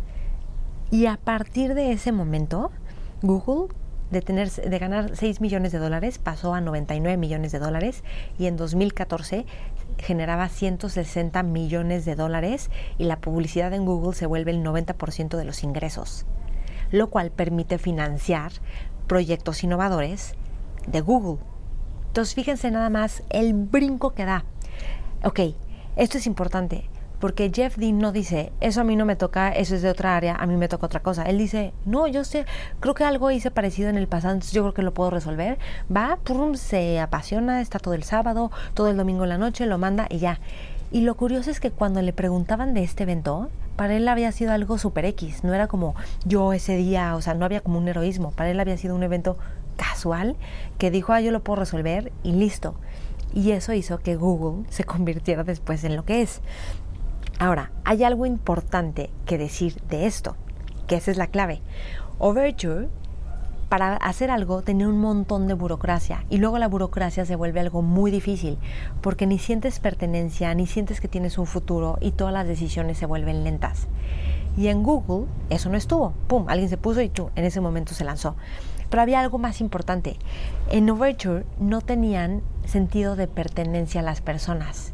Y 0.91 1.07
a 1.07 1.19
partir 1.19 1.75
de 1.75 1.93
ese 1.93 2.13
momento, 2.13 2.71
Google 3.21 3.75
de, 4.11 4.23
tener, 4.23 4.51
de 4.51 4.79
ganar 4.79 5.17
6 5.17 5.43
millones 5.43 5.71
de 5.73 5.79
dólares 5.79 6.19
pasó 6.19 6.55
a 6.55 6.63
99 6.63 7.19
millones 7.19 7.53
de 7.53 7.59
dólares 7.59 8.03
y 8.39 8.47
en 8.47 8.57
2014 8.57 9.45
generaba 9.99 10.49
160 10.49 11.43
millones 11.43 12.07
de 12.07 12.15
dólares 12.15 12.71
y 12.97 13.05
la 13.05 13.21
publicidad 13.21 13.75
en 13.75 13.85
Google 13.85 14.15
se 14.15 14.25
vuelve 14.25 14.51
el 14.53 14.65
90% 14.65 15.37
de 15.37 15.45
los 15.45 15.63
ingresos, 15.63 16.25
lo 16.91 17.11
cual 17.11 17.31
permite 17.31 17.77
financiar 17.77 18.53
proyectos 19.07 19.63
innovadores 19.65 20.35
de 20.87 21.03
Google. 21.03 21.45
Entonces 22.07 22.35
fíjense 22.35 22.71
nada 22.71 22.89
más 22.89 23.23
el 23.29 23.53
brinco 23.53 24.15
que 24.15 24.25
da. 24.25 24.45
Ok, 25.23 25.41
esto 25.97 26.17
es 26.17 26.27
importante 26.27 26.89
porque 27.21 27.51
Jeff 27.55 27.77
Dean 27.77 27.99
no 27.99 28.13
dice, 28.13 28.53
eso 28.61 28.81
a 28.81 28.85
mí 28.85 28.97
no 28.97 29.05
me 29.05 29.17
toca, 29.17 29.51
eso 29.51 29.75
es 29.75 29.83
de 29.83 29.91
otra 29.91 30.17
área, 30.17 30.37
a 30.37 30.47
mí 30.47 30.57
me 30.57 30.69
toca 30.69 30.87
otra 30.87 31.01
cosa. 31.01 31.25
Él 31.25 31.39
dice, 31.39 31.73
no, 31.85 32.07
yo 32.07 32.25
sé, 32.25 32.47
creo 32.81 32.95
que 32.95 33.05
algo 33.05 33.31
hice 33.31 33.51
parecido 33.51 33.89
en 33.89 33.97
el 33.97 34.09
pasado, 34.09 34.35
entonces 34.35 34.53
yo 34.53 34.63
creo 34.63 34.75
que 34.75 34.83
lo 34.83 34.95
puedo 34.95 35.11
resolver. 35.11 35.59
Va, 35.95 36.19
pum, 36.23 36.55
se 36.55 37.01
apasiona, 37.01 37.61
está 37.61 37.79
todo 37.79 37.95
el 37.95 38.05
sábado, 38.05 38.51
todo 38.75 38.89
el 38.89 38.97
domingo 38.97 39.25
en 39.25 39.31
la 39.31 39.39
noche, 39.39 39.67
lo 39.67 39.79
manda 39.79 40.07
y 40.11 40.19
ya. 40.19 40.41
Y 40.91 41.03
lo 41.03 41.17
curioso 41.17 41.51
es 41.51 41.61
que 41.61 41.71
cuando 41.71 42.01
le 42.01 42.13
preguntaban 42.13 42.73
de 42.73 42.83
este 42.83 43.03
evento, 43.03 43.51
para 43.77 43.95
él 43.95 44.09
había 44.09 44.33
sido 44.33 44.53
algo 44.53 44.79
super 44.79 45.05
X, 45.05 45.45
no 45.45 45.55
era 45.55 45.69
como 45.69 45.95
yo 46.25 46.53
ese 46.53 46.77
día, 46.77 47.15
o 47.15 47.21
sea, 47.21 47.35
no 47.35 47.45
había 47.45 47.61
como 47.61 47.79
un 47.79 47.89
heroísmo, 47.89 48.31
para 48.33 48.51
él 48.51 48.59
había 48.59 48.77
sido 48.77 48.95
un 48.95 49.03
evento 49.03 49.37
casual 49.77 50.37
que 50.79 50.91
dijo, 50.91 51.13
ah, 51.13 51.21
yo 51.21 51.31
lo 51.31 51.45
puedo 51.45 51.61
resolver 51.61 52.13
y 52.23 52.33
listo. 52.33 52.75
Y 53.35 53.53
eso 53.53 53.73
hizo 53.73 53.99
que 53.99 54.17
Google 54.17 54.65
se 54.71 54.85
convirtiera 54.85 55.45
después 55.45 55.85
en 55.85 55.97
lo 55.97 56.05
que 56.05 56.23
es. 56.23 56.41
Ahora, 57.39 57.71
hay 57.85 58.03
algo 58.03 58.27
importante 58.27 59.11
que 59.25 59.39
decir 59.39 59.81
de 59.89 60.07
esto, 60.07 60.37
que 60.89 60.97
esa 60.97 61.13
es 61.13 61.17
la 61.17 61.29
clave. 61.29 61.63
Overture, 62.19 62.89
para 63.69 63.95
hacer 63.97 64.31
algo, 64.33 64.63
tenía 64.63 64.89
un 64.89 64.99
montón 64.99 65.47
de 65.47 65.55
burocracia 65.55 66.25
y 66.31 66.39
luego 66.39 66.59
la 66.59 66.67
burocracia 66.67 67.25
se 67.27 67.37
vuelve 67.37 67.61
algo 67.61 67.83
muy 67.83 68.11
difícil 68.11 68.59
porque 69.03 69.27
ni 69.27 69.39
sientes 69.39 69.79
pertenencia, 69.79 70.53
ni 70.55 70.67
sientes 70.67 71.01
que 71.01 71.07
tienes 71.07 71.39
un 71.39 71.47
futuro 71.47 71.97
y 72.01 72.11
todas 72.11 72.33
las 72.33 72.49
decisiones 72.49 72.99
se 72.99 73.07
vuelven 73.07 73.45
lentas. 73.45 73.87
Y 74.57 74.67
en 74.67 74.83
Google 74.83 75.27
eso 75.49 75.69
no 75.69 75.77
estuvo. 75.77 76.15
¡Pum! 76.27 76.47
Alguien 76.49 76.69
se 76.69 76.77
puso 76.77 77.01
y 77.03 77.09
tú, 77.09 77.31
en 77.37 77.45
ese 77.45 77.61
momento 77.61 77.95
se 77.95 78.05
lanzó. 78.05 78.35
Pero 78.91 79.03
había 79.03 79.21
algo 79.21 79.39
más 79.39 79.61
importante. 79.61 80.17
En 80.71 80.91
Overture 80.91 81.45
no 81.61 81.83
tenían 81.83 82.43
sentido 82.65 83.15
de 83.15 83.29
pertenencia 83.29 84.01
a 84.01 84.05
las 84.05 84.23
personas. 84.23 84.93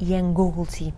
Y 0.00 0.14
en 0.14 0.34
Google 0.34 0.66
sí. 0.68 0.92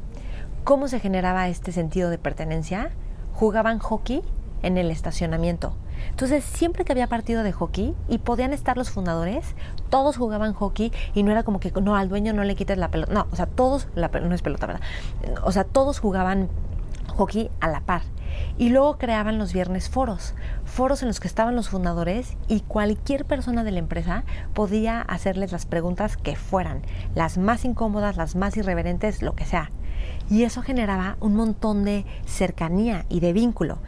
¿Cómo 0.69 0.87
se 0.87 1.01
generaba 1.01 1.49
este 1.49 1.73
sentido 1.73 2.11
de 2.11 2.19
pertenencia? 2.19 2.91
Jugaban 3.33 3.79
hockey 3.79 4.21
en 4.63 4.77
el 4.77 4.91
estacionamiento. 4.91 5.73
Entonces, 6.11 6.45
siempre 6.45 6.85
que 6.85 6.93
había 6.93 7.07
partido 7.07 7.43
de 7.43 7.53
hockey 7.53 7.95
y 8.07 8.19
podían 8.19 8.53
estar 8.53 8.77
los 8.77 8.91
fundadores, 8.91 9.55
todos 9.89 10.19
jugaban 10.19 10.53
hockey 10.53 10.93
y 11.15 11.23
no 11.23 11.33
era 11.33 11.43
como 11.43 11.59
que 11.59 11.73
no 11.81 11.97
al 11.97 12.11
dueño 12.11 12.35
no 12.35 12.45
le 12.45 12.55
quites 12.55 12.77
la 12.77 12.91
pelota. 12.91 13.15
No, 13.15 13.27
o 13.33 13.37
sea, 13.37 13.47
todos, 13.47 13.89
la, 13.95 14.09
no 14.09 14.35
es 14.35 14.43
pelota, 14.43 14.67
¿verdad? 14.67 14.83
O 15.43 15.53
sea, 15.53 15.65
todos 15.65 16.01
jugaban 16.01 16.51
hockey 17.17 17.51
a 17.61 17.69
la 17.69 17.81
par. 17.81 18.03
Y 18.59 18.69
luego 18.69 18.99
creaban 18.99 19.39
los 19.39 19.55
viernes 19.55 19.89
foros, 19.89 20.35
foros 20.67 21.01
en 21.01 21.09
los 21.09 21.19
que 21.19 21.29
estaban 21.29 21.57
los 21.57 21.71
fundadores 21.71 22.37
y 22.47 22.61
cualquier 22.61 23.25
persona 23.25 23.65
de 23.65 23.71
la 23.71 23.79
empresa 23.79 24.25
podía 24.53 25.01
hacerles 25.01 25.51
las 25.51 25.65
preguntas 25.65 26.19
que 26.19 26.37
fueran, 26.37 26.83
las 27.15 27.39
más 27.39 27.65
incómodas, 27.65 28.19
las 28.19 28.37
más 28.37 28.55
irreverentes, 28.59 29.23
lo 29.23 29.35
que 29.35 29.47
sea. 29.47 29.71
Y 30.31 30.43
eso 30.43 30.63
generaba 30.63 31.17
un 31.21 31.35
montón 31.35 31.85
de 31.85 32.05
cercanía 32.27 33.05
y 33.09 33.21
de 33.21 33.33
vínculo. 33.33 33.79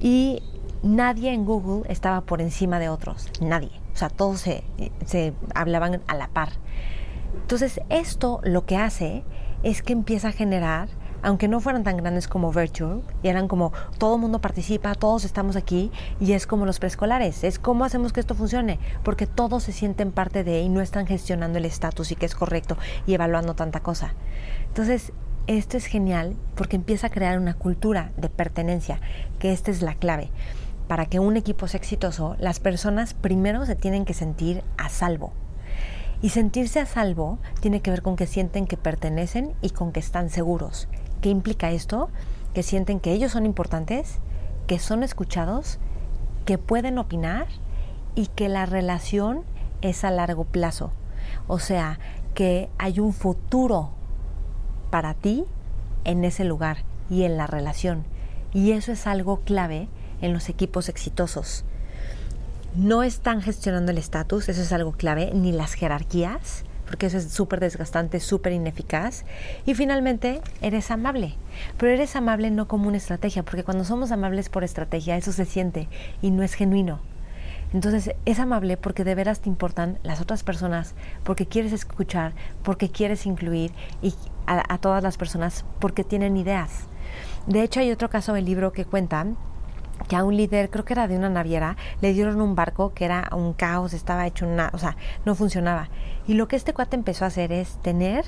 Y 0.00 0.42
nadie 0.82 1.32
en 1.32 1.44
Google 1.44 1.90
estaba 1.90 2.22
por 2.22 2.40
encima 2.40 2.78
de 2.78 2.88
otros, 2.88 3.28
nadie. 3.40 3.70
O 3.94 3.96
sea, 3.96 4.08
todos 4.08 4.40
se, 4.40 4.64
se 5.04 5.32
hablaban 5.54 6.02
a 6.06 6.14
la 6.14 6.28
par. 6.28 6.50
Entonces, 7.40 7.80
esto 7.88 8.40
lo 8.42 8.66
que 8.66 8.76
hace 8.76 9.24
es 9.62 9.82
que 9.82 9.92
empieza 9.92 10.28
a 10.28 10.32
generar 10.32 10.88
aunque 11.22 11.48
no 11.48 11.58
fueran 11.58 11.82
tan 11.82 11.96
grandes 11.96 12.28
como 12.28 12.52
Virtual, 12.52 13.02
y 13.22 13.28
eran 13.28 13.48
como 13.48 13.72
todo 13.98 14.16
mundo 14.16 14.40
participa, 14.40 14.94
todos 14.94 15.24
estamos 15.24 15.56
aquí, 15.56 15.90
y 16.20 16.32
es 16.32 16.46
como 16.46 16.66
los 16.66 16.78
preescolares, 16.78 17.42
es 17.42 17.58
cómo 17.58 17.84
hacemos 17.84 18.12
que 18.12 18.20
esto 18.20 18.36
funcione, 18.36 18.78
porque 19.02 19.26
todos 19.26 19.64
se 19.64 19.72
sienten 19.72 20.12
parte 20.12 20.44
de 20.44 20.60
y 20.60 20.68
no 20.68 20.80
están 20.80 21.06
gestionando 21.06 21.58
el 21.58 21.64
estatus 21.64 22.12
y 22.12 22.14
que 22.14 22.26
es 22.26 22.36
correcto 22.36 22.76
y 23.08 23.14
evaluando 23.14 23.54
tanta 23.54 23.80
cosa. 23.80 24.14
Entonces, 24.68 25.12
esto 25.46 25.76
es 25.76 25.86
genial 25.86 26.36
porque 26.56 26.76
empieza 26.76 27.06
a 27.06 27.10
crear 27.10 27.38
una 27.38 27.54
cultura 27.54 28.10
de 28.16 28.28
pertenencia, 28.28 29.00
que 29.38 29.52
esta 29.52 29.70
es 29.70 29.82
la 29.82 29.94
clave. 29.94 30.30
Para 30.88 31.06
que 31.06 31.20
un 31.20 31.36
equipo 31.36 31.68
sea 31.68 31.78
exitoso, 31.78 32.36
las 32.38 32.60
personas 32.60 33.14
primero 33.14 33.64
se 33.66 33.76
tienen 33.76 34.04
que 34.04 34.14
sentir 34.14 34.62
a 34.76 34.88
salvo. 34.88 35.32
Y 36.22 36.30
sentirse 36.30 36.80
a 36.80 36.86
salvo 36.86 37.38
tiene 37.60 37.80
que 37.80 37.90
ver 37.90 38.02
con 38.02 38.16
que 38.16 38.26
sienten 38.26 38.66
que 38.66 38.76
pertenecen 38.76 39.54
y 39.62 39.70
con 39.70 39.92
que 39.92 40.00
están 40.00 40.30
seguros. 40.30 40.88
¿Qué 41.20 41.28
implica 41.28 41.70
esto? 41.70 42.08
Que 42.54 42.62
sienten 42.62 43.00
que 43.00 43.12
ellos 43.12 43.32
son 43.32 43.46
importantes, 43.46 44.18
que 44.66 44.78
son 44.78 45.02
escuchados, 45.02 45.78
que 46.44 46.58
pueden 46.58 46.98
opinar 46.98 47.46
y 48.14 48.28
que 48.28 48.48
la 48.48 48.66
relación 48.66 49.42
es 49.82 50.04
a 50.04 50.10
largo 50.10 50.44
plazo. 50.44 50.90
O 51.46 51.58
sea, 51.58 51.98
que 52.34 52.68
hay 52.78 52.98
un 53.00 53.12
futuro 53.12 53.90
para 54.96 55.12
ti 55.12 55.44
en 56.04 56.24
ese 56.24 56.42
lugar 56.42 56.78
y 57.10 57.24
en 57.24 57.36
la 57.36 57.46
relación. 57.46 58.04
Y 58.54 58.72
eso 58.72 58.92
es 58.92 59.06
algo 59.06 59.40
clave 59.40 59.88
en 60.22 60.32
los 60.32 60.48
equipos 60.48 60.88
exitosos. 60.88 61.66
No 62.74 63.02
están 63.02 63.42
gestionando 63.42 63.92
el 63.92 63.98
estatus, 63.98 64.48
eso 64.48 64.62
es 64.62 64.72
algo 64.72 64.92
clave, 64.92 65.32
ni 65.34 65.52
las 65.52 65.74
jerarquías, 65.74 66.64
porque 66.86 67.04
eso 67.04 67.18
es 67.18 67.30
súper 67.30 67.60
desgastante, 67.60 68.20
súper 68.20 68.54
ineficaz. 68.54 69.26
Y 69.66 69.74
finalmente, 69.74 70.40
eres 70.62 70.90
amable. 70.90 71.34
Pero 71.76 71.92
eres 71.92 72.16
amable 72.16 72.50
no 72.50 72.66
como 72.66 72.88
una 72.88 72.96
estrategia, 72.96 73.42
porque 73.42 73.64
cuando 73.64 73.84
somos 73.84 74.12
amables 74.12 74.48
por 74.48 74.64
estrategia, 74.64 75.18
eso 75.18 75.30
se 75.30 75.44
siente 75.44 75.90
y 76.22 76.30
no 76.30 76.42
es 76.42 76.54
genuino. 76.54 77.00
Entonces 77.74 78.14
es 78.24 78.38
amable 78.38 78.78
porque 78.78 79.04
de 79.04 79.14
veras 79.14 79.40
te 79.40 79.50
importan 79.50 79.98
las 80.02 80.22
otras 80.22 80.42
personas, 80.42 80.94
porque 81.22 81.44
quieres 81.44 81.74
escuchar, 81.74 82.32
porque 82.62 82.88
quieres 82.88 83.26
incluir 83.26 83.72
y 84.00 84.14
a, 84.46 84.78
todas 84.78 85.02
las 85.02 85.16
personas 85.16 85.64
porque 85.80 86.04
tienen 86.04 86.36
ideas. 86.36 86.88
De 87.46 87.62
hecho 87.62 87.80
hay 87.80 87.90
otro 87.90 88.10
caso 88.10 88.32
del 88.32 88.44
libro 88.44 88.72
que 88.72 88.84
cuentan 88.84 89.36
que 90.08 90.16
a 90.16 90.24
un 90.24 90.36
líder, 90.36 90.70
creo 90.70 90.84
que 90.84 90.92
era 90.92 91.08
de 91.08 91.16
una 91.16 91.30
naviera, 91.30 91.76
le 92.00 92.12
dieron 92.12 92.40
un 92.40 92.54
barco 92.54 92.92
que 92.92 93.04
era 93.04 93.28
un 93.32 93.54
caos, 93.54 93.92
estaba 93.92 94.26
hecho 94.26 94.46
una, 94.46 94.70
o 94.72 94.78
sea, 94.78 94.96
no 95.24 95.34
funcionaba. 95.34 95.88
Y 96.26 96.34
lo 96.34 96.48
que 96.48 96.56
este 96.56 96.74
cuate 96.74 96.96
empezó 96.96 97.24
a 97.24 97.28
hacer 97.28 97.52
es 97.52 97.80
tener 97.82 98.26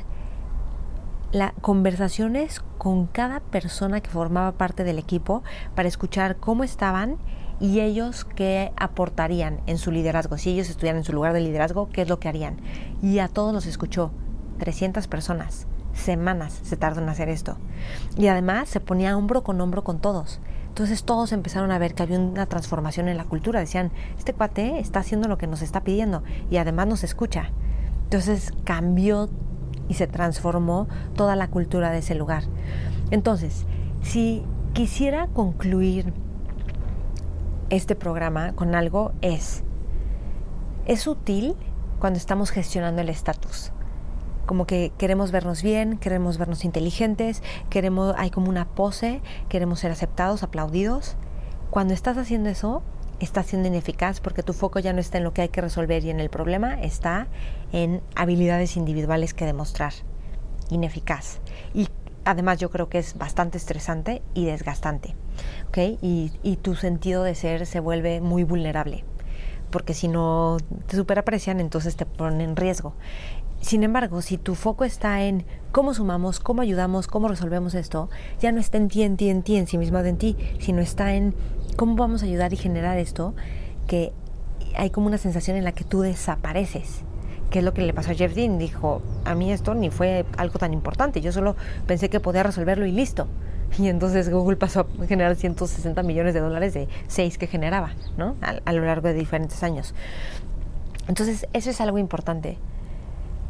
la, 1.31 1.53
conversaciones 1.61 2.61
con 2.79 3.07
cada 3.07 3.41
persona 3.41 4.01
que 4.01 4.11
formaba 4.11 4.53
parte 4.53 4.85
del 4.85 4.99
equipo 4.99 5.43
para 5.75 5.89
escuchar 5.89 6.37
cómo 6.37 6.65
estaban 6.65 7.19
y 7.61 7.81
ellos 7.81 8.25
qué 8.25 8.73
aportarían 8.77 9.61
en 9.67 9.79
su 9.79 9.91
liderazgo. 9.91 10.39
Si 10.39 10.51
ellos 10.51 10.71
estuvieran 10.71 10.99
en 10.99 11.05
su 11.05 11.13
lugar 11.13 11.33
de 11.33 11.41
liderazgo, 11.41 11.89
qué 11.91 12.03
es 12.03 12.09
lo 12.09 12.19
que 12.19 12.29
harían. 12.29 12.61
Y 13.03 13.19
a 13.19 13.29
todos 13.29 13.53
los 13.53 13.67
escuchó, 13.67 14.11
300 14.59 15.07
personas. 15.09 15.67
Semanas 15.99 16.59
se 16.63 16.77
tardó 16.77 17.03
en 17.03 17.09
hacer 17.09 17.29
esto. 17.29 17.57
Y 18.17 18.29
además 18.29 18.69
se 18.69 18.81
ponía 18.81 19.17
hombro 19.17 19.43
con 19.43 19.61
hombro 19.61 19.85
con 19.85 20.01
todos. 20.01 20.41
Entonces 20.69 21.03
todos 21.05 21.33
empezaron 21.33 21.73
a 21.73 21.79
ver 21.79 21.95
que 21.95 22.05
había 22.05 22.21
una 22.21 22.47
transformación 22.47 23.09
en 23.09 23.17
la 23.17 23.25
cultura. 23.25 23.61
Decían, 23.61 23.91
este 24.17 24.33
cuate 24.33 24.79
está 24.79 25.01
haciendo 25.01 25.29
lo 25.29 25.39
que 25.39 25.47
nos 25.47 25.61
está 25.61 25.83
pidiendo 25.83 26.23
y 26.51 26.59
además 26.59 26.87
nos 26.87 27.05
escucha. 27.05 27.51
Entonces 28.05 28.53
cambió 28.65 29.29
y 29.89 29.95
se 29.95 30.07
transformó 30.07 30.87
toda 31.15 31.35
la 31.35 31.49
cultura 31.49 31.91
de 31.91 31.99
ese 31.99 32.15
lugar. 32.15 32.45
Entonces, 33.11 33.67
si 34.03 34.45
quisiera 34.73 35.27
concluir 35.27 36.13
este 37.71 37.97
programa 37.97 38.53
con 38.53 38.75
algo 38.75 39.13
es, 39.21 39.65
es 40.87 41.07
útil 41.07 41.57
cuando 41.99 42.19
estamos 42.19 42.51
gestionando 42.51 43.03
el 43.03 43.09
estatus 43.09 43.73
como 44.49 44.67
que 44.67 44.93
queremos 44.97 45.31
vernos 45.31 45.63
bien, 45.63 45.99
queremos 45.99 46.39
vernos 46.39 46.65
inteligentes, 46.65 47.43
queremos, 47.69 48.15
hay 48.17 48.31
como 48.31 48.49
una 48.49 48.65
pose, 48.65 49.21
queremos 49.51 49.81
ser 49.81 49.91
aceptados, 49.91 50.43
aplaudidos. 50.43 51.17
Cuando 51.69 51.93
estás 51.93 52.17
haciendo 52.17 52.49
eso, 52.49 52.83
estás 53.21 53.45
siendo 53.45 53.69
ineficaz 53.69 54.21
porque 54.21 54.43
tu 54.43 54.55
foco 54.55 54.79
ya 54.79 54.95
no 54.95 55.01
está 55.01 55.19
en 55.19 55.25
lo 55.25 55.35
que 55.35 55.43
hay 55.43 55.51
que 55.51 55.61
resolver 55.61 56.03
y 56.03 56.09
en 56.09 56.19
el 56.19 56.31
problema, 56.31 56.81
está 56.81 57.27
en 57.73 58.01
habilidades 58.17 58.79
individuales 58.79 59.35
que 59.35 59.45
demostrar. 59.45 59.93
Ineficaz. 60.71 61.41
Y 61.75 61.89
además 62.25 62.59
yo 62.59 62.71
creo 62.71 62.89
que 62.89 63.01
es 63.01 63.19
bastante 63.19 63.59
estresante 63.59 64.23
y 64.33 64.47
desgastante. 64.47 65.15
¿okay? 65.69 65.99
Y, 66.01 66.33
y 66.43 66.57
tu 66.57 66.75
sentido 66.75 67.23
de 67.23 67.35
ser 67.35 67.67
se 67.67 67.81
vuelve 67.81 68.23
muy 68.23 68.45
vulnerable 68.45 69.05
porque 69.71 69.95
si 69.95 70.09
no 70.09 70.57
te 70.87 70.97
superaprecian, 70.97 71.61
entonces 71.61 71.97
te 71.97 72.07
ponen 72.07 72.41
en 72.41 72.57
riesgo. 72.57 72.95
Sin 73.61 73.83
embargo, 73.83 74.23
si 74.23 74.39
tu 74.39 74.55
foco 74.55 74.85
está 74.85 75.23
en 75.23 75.45
cómo 75.73 75.93
sumamos, 75.93 76.39
cómo 76.39 76.63
ayudamos, 76.63 77.09
cómo 77.09 77.29
resolvemos 77.29 77.75
esto, 77.75 78.09
ya 78.41 78.53
no 78.53 78.61
está 78.61 78.79
en 78.79 78.89
ti, 78.89 79.03
en 79.03 79.17
ti, 79.17 79.29
en 79.29 79.43
ti, 79.43 79.57
en 79.57 79.67
sí 79.67 79.79
mismo 79.79 79.99
en 79.99 80.17
ti, 80.17 80.37
sino 80.61 80.81
está 80.81 81.15
en 81.15 81.35
cómo 81.77 81.97
vamos 81.97 82.23
a 82.23 82.27
ayudar 82.27 82.53
y 82.53 82.57
generar 82.57 82.99
esto, 82.99 83.35
que 83.87 84.13
hay 84.77 84.91
como 84.91 85.09
una 85.09 85.19
sensación 85.19 85.57
en 85.57 85.65
la 85.65 85.73
que 85.73 85.85
tú 85.85 86.01
desapareces. 86.01 87.03
¿Qué 87.51 87.61
es 87.61 87.65
lo 87.65 87.75
que 87.75 87.83
le 87.83 87.93
pasó 87.93 88.13
a 88.13 88.15
Jeff 88.15 88.35
Dean? 88.35 88.59
Dijo, 88.59 89.03
a 89.25 89.35
mí 89.35 89.51
esto 89.51 89.75
ni 89.75 89.91
fue 89.91 90.25
algo 90.37 90.59
tan 90.59 90.73
importante, 90.73 91.21
yo 91.21 91.33
solo 91.33 91.57
pensé 91.87 92.11
que 92.11 92.21
podía 92.21 92.43
resolverlo 92.45 92.87
y 92.87 92.93
listo. 92.93 93.27
Y 93.79 93.89
entonces 93.89 94.31
Google 94.31 94.57
pasó 94.57 94.81
a 95.03 95.07
generar 95.07 95.35
160 95.35 96.03
millones 96.03 96.33
de 96.33 96.41
dólares 96.41 96.75
de 96.75 96.89
6 97.09 97.39
que 97.39 97.47
generaba, 97.47 97.95
¿no? 98.17 98.37
a 98.41 98.73
lo 98.73 98.85
largo 98.85 99.09
de 99.09 99.15
diferentes 99.15 99.63
años. 99.63 99.95
Entonces, 101.07 101.47
eso 101.53 101.71
es 101.71 101.81
algo 101.81 101.99
importante 101.99 102.59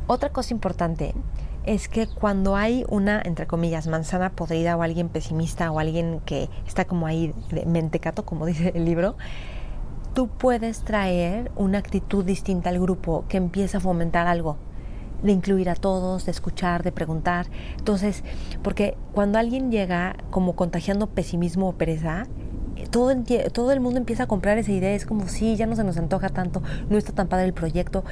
otra 0.09 0.31
cosa 0.31 0.53
importante 0.53 1.15
es 1.65 1.89
que 1.89 2.07
cuando 2.07 2.57
hay 2.57 2.85
una, 2.89 3.21
entre 3.23 3.47
comillas, 3.47 3.87
manzana 3.87 4.31
podrida 4.31 4.75
o 4.75 4.83
alguien 4.83 5.11
pesimista 5.11 5.71
o 5.71 5.79
alguien 5.79 6.21
que 6.25 6.49
está 6.67 6.87
como 6.87 7.07
ahí 7.07 7.35
de 7.51 7.67
mentecato, 7.67 8.25
como 8.25 8.47
dice 8.47 8.73
el 8.75 8.87
libro, 8.87 9.17
tú 10.15 10.29
puedes 10.29 10.81
traer 10.81 11.53
una 11.57 11.79
actitud 11.79 12.25
distinta 12.25 12.71
al 12.71 12.81
grupo 12.81 13.27
que 13.29 13.37
empieza 13.37 13.79
a 13.79 13.81
fomentar 13.81 14.27
algo 14.27 14.57
de 15.23 15.33
incluir 15.33 15.69
a 15.69 15.75
todos, 15.75 16.25
de 16.25 16.31
escuchar, 16.31 16.83
de 16.83 16.93
preguntar. 16.93 17.47
Entonces, 17.77 18.25
porque 18.63 18.97
cuando 19.13 19.39
alguien 19.39 19.71
llega 19.71 20.17
como 20.31 20.57
contagiando 20.57 21.09
pesimismo 21.09 21.69
o 21.69 21.73
pereza, 21.73 22.27
todo, 22.91 23.15
todo 23.53 23.73
el 23.73 23.81
mundo 23.81 23.99
empieza 23.99 24.25
a 24.25 24.27
comprar 24.27 24.59
esa 24.59 24.73
idea, 24.73 24.95
es 24.95 25.07
como, 25.07 25.29
sí, 25.29 25.57
ya 25.57 25.67
no 25.67 25.77
se 25.77 25.85
nos 25.85 25.97
antoja 25.97 26.29
tanto, 26.29 26.63
no 26.89 26.99
está 26.99 27.13
tan 27.13 27.29
padre 27.29 27.47
el 27.47 27.53
proyecto. 27.53 28.05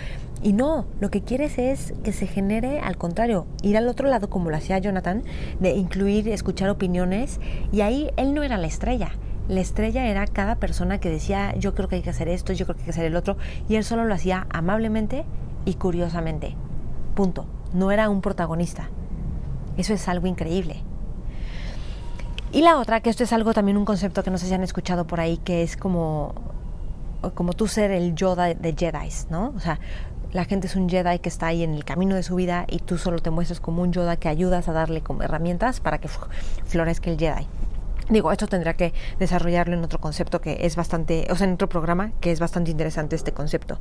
Y 0.43 0.53
no, 0.53 0.87
lo 1.01 1.11
que 1.11 1.23
quieres 1.23 1.59
es 1.59 1.95
que 2.05 2.13
se 2.13 2.27
genere 2.27 2.81
al 2.81 2.97
contrario, 2.97 3.47
ir 3.63 3.77
al 3.77 3.89
otro 3.89 4.09
lado 4.09 4.29
como 4.31 4.51
lo 4.51 4.57
hacía 4.57 4.79
Jonathan, 4.79 5.23
de 5.61 5.71
incluir, 5.71 6.29
escuchar 6.29 6.69
opiniones, 6.69 7.41
y 7.73 7.81
ahí 7.81 8.11
él 8.17 8.35
no 8.35 8.43
era 8.43 8.59
la 8.59 8.67
estrella. 8.67 9.13
La 9.49 9.61
estrella 9.61 10.07
era 10.07 10.27
cada 10.27 10.57
persona 10.57 10.99
que 10.99 11.09
decía, 11.09 11.55
yo 11.57 11.75
creo 11.75 11.89
que 11.89 11.97
hay 11.97 12.03
que 12.03 12.11
hacer 12.11 12.29
esto, 12.29 12.53
yo 12.53 12.67
creo 12.67 12.77
que 12.77 12.83
hay 12.83 12.87
que 12.87 12.91
hacer 12.91 13.05
el 13.05 13.17
otro, 13.17 13.37
y 13.69 13.77
él 13.77 13.85
solo 13.85 14.05
lo 14.05 14.15
hacía 14.15 14.47
amablemente 14.51 15.25
y 15.65 15.75
curiosamente. 15.75 16.57
Punto. 17.15 17.47
No 17.73 17.91
era 17.91 18.09
un 18.09 18.21
protagonista. 18.23 18.89
Eso 19.77 19.93
es 19.93 20.09
algo 20.09 20.27
increíble. 20.27 20.83
Y 22.57 22.63
la 22.63 22.79
otra, 22.79 23.01
que 23.01 23.11
esto 23.11 23.23
es 23.23 23.35
algo 23.35 23.53
también 23.53 23.77
un 23.77 23.85
concepto 23.85 24.23
que 24.23 24.31
no 24.31 24.39
sé 24.39 24.47
si 24.47 24.55
han 24.55 24.63
escuchado 24.63 25.07
por 25.07 25.21
ahí, 25.21 25.37
que 25.37 25.63
es 25.63 25.77
como, 25.77 26.35
como 27.35 27.53
tú 27.53 27.69
ser 27.69 27.91
el 27.91 28.15
Yoda 28.15 28.55
de 28.55 28.75
Jedi, 28.75 29.11
¿no? 29.29 29.53
O 29.55 29.61
sea, 29.61 29.79
la 30.33 30.47
gente 30.47 30.67
es 30.67 30.75
un 30.75 30.89
Jedi 30.89 31.19
que 31.19 31.29
está 31.29 31.49
ahí 31.49 31.63
en 31.63 31.75
el 31.75 31.85
camino 31.85 32.15
de 32.15 32.23
su 32.23 32.35
vida 32.35 32.65
y 32.67 32.79
tú 32.79 32.97
solo 32.97 33.19
te 33.19 33.29
muestras 33.29 33.61
como 33.61 33.83
un 33.83 33.93
Yoda 33.93 34.17
que 34.17 34.31
ayudas 34.31 34.69
a 34.69 34.73
darle 34.73 35.03
como 35.03 35.23
herramientas 35.23 35.81
para 35.81 35.99
que 35.99 36.09
florezca 36.65 37.11
el 37.11 37.19
Jedi. 37.19 37.47
Digo, 38.09 38.33
esto 38.33 38.47
tendrá 38.47 38.73
que 38.73 38.95
desarrollarlo 39.19 39.75
en 39.77 39.85
otro 39.85 40.01
concepto 40.01 40.41
que 40.41 40.61
es 40.63 40.77
bastante, 40.77 41.27
o 41.31 41.37
sea, 41.37 41.47
en 41.47 41.53
otro 41.53 41.69
programa 41.69 42.13
que 42.23 42.33
es 42.33 42.41
bastante 42.41 42.71
interesante 42.71 43.17
este 43.17 43.33
concepto. 43.33 43.79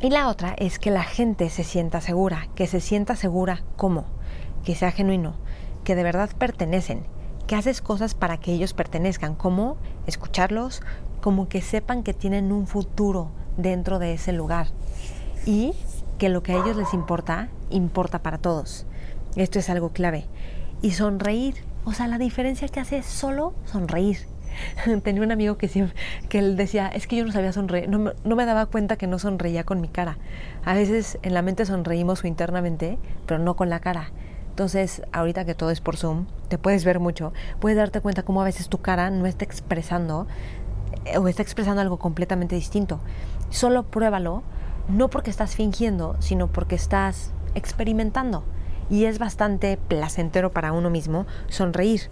Y 0.00 0.10
la 0.10 0.26
otra 0.26 0.52
es 0.58 0.80
que 0.80 0.90
la 0.90 1.04
gente 1.04 1.48
se 1.48 1.62
sienta 1.62 2.00
segura, 2.00 2.48
que 2.56 2.66
se 2.66 2.80
sienta 2.80 3.14
segura 3.14 3.62
como, 3.76 4.06
que 4.64 4.74
sea 4.74 4.90
genuino, 4.90 5.36
que 5.84 5.94
de 5.94 6.02
verdad 6.02 6.28
pertenecen, 6.36 7.04
que 7.50 7.56
haces 7.56 7.80
cosas 7.80 8.14
para 8.14 8.36
que 8.36 8.52
ellos 8.52 8.74
pertenezcan, 8.74 9.34
como 9.34 9.76
escucharlos, 10.06 10.82
como 11.20 11.48
que 11.48 11.62
sepan 11.62 12.04
que 12.04 12.14
tienen 12.14 12.52
un 12.52 12.68
futuro 12.68 13.32
dentro 13.56 13.98
de 13.98 14.12
ese 14.12 14.32
lugar 14.32 14.68
y 15.46 15.72
que 16.16 16.28
lo 16.28 16.44
que 16.44 16.52
a 16.52 16.62
ellos 16.62 16.76
les 16.76 16.94
importa, 16.94 17.48
importa 17.68 18.22
para 18.22 18.38
todos. 18.38 18.86
Esto 19.34 19.58
es 19.58 19.68
algo 19.68 19.88
clave. 19.88 20.26
Y 20.80 20.92
sonreír, 20.92 21.56
o 21.84 21.92
sea, 21.92 22.06
la 22.06 22.18
diferencia 22.18 22.68
que 22.68 22.78
hace 22.78 22.98
es 22.98 23.06
solo 23.06 23.52
sonreír. 23.64 24.18
Tenía 25.02 25.22
un 25.22 25.32
amigo 25.32 25.58
que, 25.58 25.66
siempre, 25.66 25.96
que 26.28 26.38
él 26.38 26.56
decía, 26.56 26.86
es 26.86 27.08
que 27.08 27.16
yo 27.16 27.24
no 27.24 27.32
sabía 27.32 27.52
sonreír, 27.52 27.88
no, 27.88 28.36
me 28.36 28.46
daba 28.46 28.66
cuenta 28.66 28.94
que 28.94 29.08
no 29.08 29.18
sonreía 29.18 29.64
con 29.64 29.80
mi 29.80 29.88
cara. 29.88 30.18
A 30.64 30.74
veces 30.74 31.18
en 31.22 31.34
la 31.34 31.42
mente 31.42 31.66
sonreímos 31.66 32.22
o 32.22 32.28
internamente, 32.28 32.96
pero 33.26 33.40
no 33.40 33.56
con 33.56 33.70
la 33.70 33.80
cara. 33.80 34.12
Entonces, 34.50 35.02
ahorita 35.12 35.44
que 35.44 35.54
todo 35.54 35.70
es 35.70 35.80
por 35.80 35.96
Zoom, 35.96 36.26
te 36.48 36.58
puedes 36.58 36.84
ver 36.84 37.00
mucho, 37.00 37.32
puedes 37.60 37.78
darte 37.78 38.00
cuenta 38.00 38.24
cómo 38.24 38.42
a 38.42 38.44
veces 38.44 38.68
tu 38.68 38.78
cara 38.78 39.10
no 39.10 39.26
está 39.26 39.44
expresando 39.44 40.26
eh, 41.06 41.18
o 41.18 41.28
está 41.28 41.42
expresando 41.42 41.80
algo 41.80 41.98
completamente 41.98 42.56
distinto. 42.56 43.00
Solo 43.48 43.84
pruébalo, 43.84 44.42
no 44.88 45.08
porque 45.08 45.30
estás 45.30 45.54
fingiendo, 45.54 46.16
sino 46.18 46.48
porque 46.48 46.74
estás 46.74 47.32
experimentando. 47.54 48.44
Y 48.90 49.04
es 49.04 49.18
bastante 49.18 49.76
placentero 49.76 50.50
para 50.50 50.72
uno 50.72 50.90
mismo 50.90 51.26
sonreír. 51.48 52.10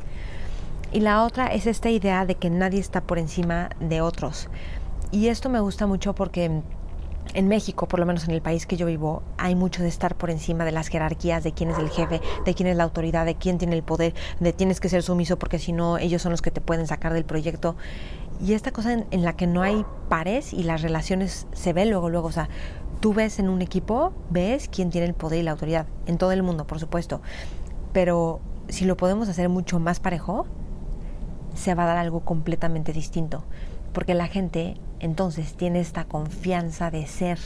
Y 0.93 1.01
la 1.01 1.25
otra 1.25 1.49
es 1.49 1.67
esta 1.67 1.91
idea 1.91 2.25
de 2.25 2.37
que 2.37 2.51
nadie 2.51 2.81
está 2.81 3.03
por 3.03 3.19
encima 3.19 3.71
de 3.81 4.01
otros. 4.01 4.49
Y 5.11 5.29
esto 5.29 5.49
me 5.49 5.61
gusta 5.61 5.87
mucho 5.87 6.15
porque 6.15 6.63
en 7.35 7.49
México, 7.49 7.87
por 7.89 8.01
lo 8.01 8.07
menos 8.07 8.25
en 8.25 8.31
el 8.33 8.43
país 8.43 8.67
que 8.67 8.77
yo 8.77 8.87
vivo, 8.87 9.23
hay 9.37 9.55
mucho 9.55 9.83
de 9.83 9.89
estar 9.89 10.17
por 10.17 10.31
encima 10.31 10.65
de 10.65 10.73
las 10.73 10.89
jerarquías, 10.89 11.45
de 11.45 11.53
quién 11.53 11.71
es 11.71 11.79
el 11.79 11.91
jefe, 11.91 12.21
de 12.45 12.55
quién 12.55 12.69
es 12.69 12.77
la 12.77 12.85
autoridad, 12.85 13.27
de 13.27 13.35
quién 13.35 13.59
tiene 13.59 13.77
el 13.77 13.83
poder, 13.83 14.15
de 14.41 14.53
tienes 14.53 14.81
que 14.81 14.89
ser 14.89 15.03
sumiso 15.03 15.39
porque 15.39 15.59
si 15.59 15.73
no, 15.73 15.99
ellos 15.99 16.23
son 16.23 16.33
los 16.33 16.43
que 16.43 16.51
te 16.51 16.61
pueden 16.61 16.87
sacar 16.87 17.13
del 17.13 17.25
proyecto. 17.25 17.77
Y 18.41 18.55
esta 18.55 18.71
cosa 18.71 19.05
en, 19.11 19.25
la 19.25 19.35
que 19.35 19.47
no 19.47 19.63
hay 19.63 19.85
pares 20.09 20.53
y 20.53 20.63
las 20.63 20.83
relaciones 20.83 21.47
se 21.53 21.73
ven 21.73 21.91
luego, 21.91 22.09
luego, 22.09 22.29
o 22.29 22.33
sea, 22.33 22.49
tú 23.01 23.13
ves 23.13 23.39
en 23.39 23.49
un 23.49 23.63
equipo, 23.63 24.13
ves 24.31 24.69
quién 24.69 24.91
tiene 24.91 25.07
el 25.07 25.15
poder 25.15 25.41
y 25.41 25.43
la 25.43 25.53
autoridad, 25.53 25.87
en 26.07 26.19
todo 26.19 26.33
el 26.33 26.43
mundo, 26.43 26.67
por 26.67 26.79
supuesto. 26.79 27.21
Pero 27.93 28.41
si 28.69 28.85
lo 28.85 28.97
podemos 28.97 29.29
hacer 29.29 29.49
mucho 29.49 29.81
más 29.81 29.99
parejo, 30.01 30.47
se 31.55 31.75
va 31.75 31.85
a 31.85 31.87
dar 31.87 31.99
algo 31.99 32.21
completamente 32.21 32.93
distinto, 32.93 33.45
porque 33.93 34.15
la 34.15 34.29
gente 34.29 34.77
entonces 35.01 35.55
tiene 35.55 35.81
esta 35.81 36.05
confianza 36.05 36.91
de 36.91 37.07
ser 37.07 37.39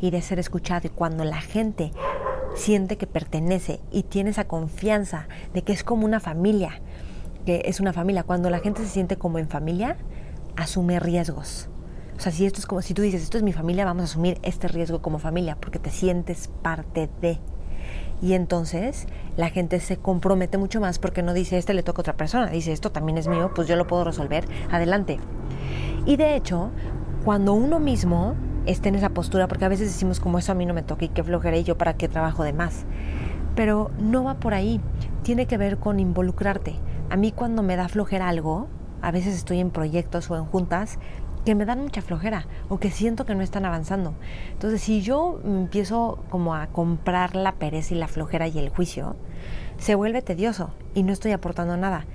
y 0.00 0.10
de 0.10 0.22
ser 0.22 0.38
escuchado 0.38 0.86
y 0.86 0.90
cuando 0.90 1.24
la 1.24 1.40
gente 1.40 1.92
siente 2.54 2.96
que 2.96 3.06
pertenece 3.06 3.80
y 3.90 4.04
tiene 4.04 4.30
esa 4.30 4.46
confianza 4.46 5.26
de 5.52 5.62
que 5.62 5.72
es 5.72 5.84
como 5.84 6.04
una 6.04 6.20
familia, 6.20 6.80
que 7.46 7.62
es 7.66 7.80
una 7.80 7.92
familia, 7.92 8.22
cuando 8.22 8.50
la 8.50 8.60
gente 8.60 8.82
se 8.82 8.88
siente 8.88 9.16
como 9.16 9.38
en 9.38 9.48
familia, 9.48 9.96
asume 10.56 11.00
riesgos. 11.00 11.68
O 12.16 12.20
sea, 12.20 12.30
si 12.30 12.46
esto 12.46 12.60
es 12.60 12.66
como 12.66 12.80
si 12.80 12.94
tú 12.94 13.02
dices, 13.02 13.22
esto 13.22 13.36
es 13.36 13.42
mi 13.42 13.52
familia, 13.52 13.84
vamos 13.84 14.02
a 14.02 14.04
asumir 14.04 14.38
este 14.42 14.68
riesgo 14.68 15.02
como 15.02 15.18
familia 15.18 15.56
porque 15.60 15.80
te 15.80 15.90
sientes 15.90 16.48
parte 16.62 17.10
de 17.20 17.40
y 18.22 18.32
entonces 18.32 19.06
la 19.36 19.50
gente 19.50 19.80
se 19.80 19.96
compromete 19.96 20.56
mucho 20.56 20.80
más 20.80 20.98
porque 20.98 21.22
no 21.22 21.34
dice, 21.34 21.58
este 21.58 21.74
le 21.74 21.82
toca 21.82 21.98
a 21.98 22.02
otra 22.02 22.16
persona, 22.16 22.46
dice, 22.46 22.72
esto 22.72 22.90
también 22.90 23.18
es 23.18 23.28
mío, 23.28 23.52
pues 23.54 23.68
yo 23.68 23.76
lo 23.76 23.86
puedo 23.86 24.04
resolver, 24.04 24.46
adelante. 24.70 25.18
Y 26.06 26.16
de 26.16 26.36
hecho, 26.36 26.70
cuando 27.24 27.54
uno 27.54 27.80
mismo 27.80 28.34
esté 28.66 28.90
en 28.90 28.96
esa 28.96 29.10
postura, 29.10 29.48
porque 29.48 29.64
a 29.64 29.68
veces 29.68 29.88
decimos 29.88 30.20
como 30.20 30.38
eso 30.38 30.52
a 30.52 30.54
mí 30.54 30.66
no 30.66 30.74
me 30.74 30.82
toca 30.82 31.04
y 31.04 31.08
qué 31.08 31.22
flojera 31.22 31.56
y 31.56 31.64
yo 31.64 31.78
para 31.78 31.94
qué 31.94 32.08
trabajo 32.08 32.44
de 32.44 32.52
más, 32.52 32.84
pero 33.54 33.90
no 33.98 34.24
va 34.24 34.34
por 34.34 34.52
ahí, 34.52 34.80
tiene 35.22 35.46
que 35.46 35.56
ver 35.56 35.78
con 35.78 36.00
involucrarte. 36.00 36.74
A 37.10 37.16
mí 37.16 37.32
cuando 37.32 37.62
me 37.62 37.76
da 37.76 37.88
flojera 37.88 38.28
algo, 38.28 38.68
a 39.00 39.10
veces 39.10 39.34
estoy 39.34 39.60
en 39.60 39.70
proyectos 39.70 40.30
o 40.30 40.36
en 40.36 40.44
juntas 40.44 40.98
que 41.44 41.54
me 41.54 41.64
dan 41.64 41.82
mucha 41.82 42.02
flojera 42.02 42.46
o 42.68 42.78
que 42.78 42.90
siento 42.90 43.26
que 43.26 43.34
no 43.34 43.42
están 43.42 43.64
avanzando. 43.64 44.14
Entonces, 44.52 44.80
si 44.80 45.02
yo 45.02 45.40
empiezo 45.44 46.18
como 46.30 46.54
a 46.54 46.68
comprar 46.68 47.36
la 47.36 47.52
pereza 47.52 47.94
y 47.94 47.98
la 47.98 48.08
flojera 48.08 48.48
y 48.48 48.58
el 48.58 48.70
juicio, 48.70 49.16
se 49.76 49.94
vuelve 49.94 50.22
tedioso 50.22 50.70
y 50.94 51.02
no 51.02 51.12
estoy 51.12 51.32
aportando 51.32 51.76
nada. 51.76 52.06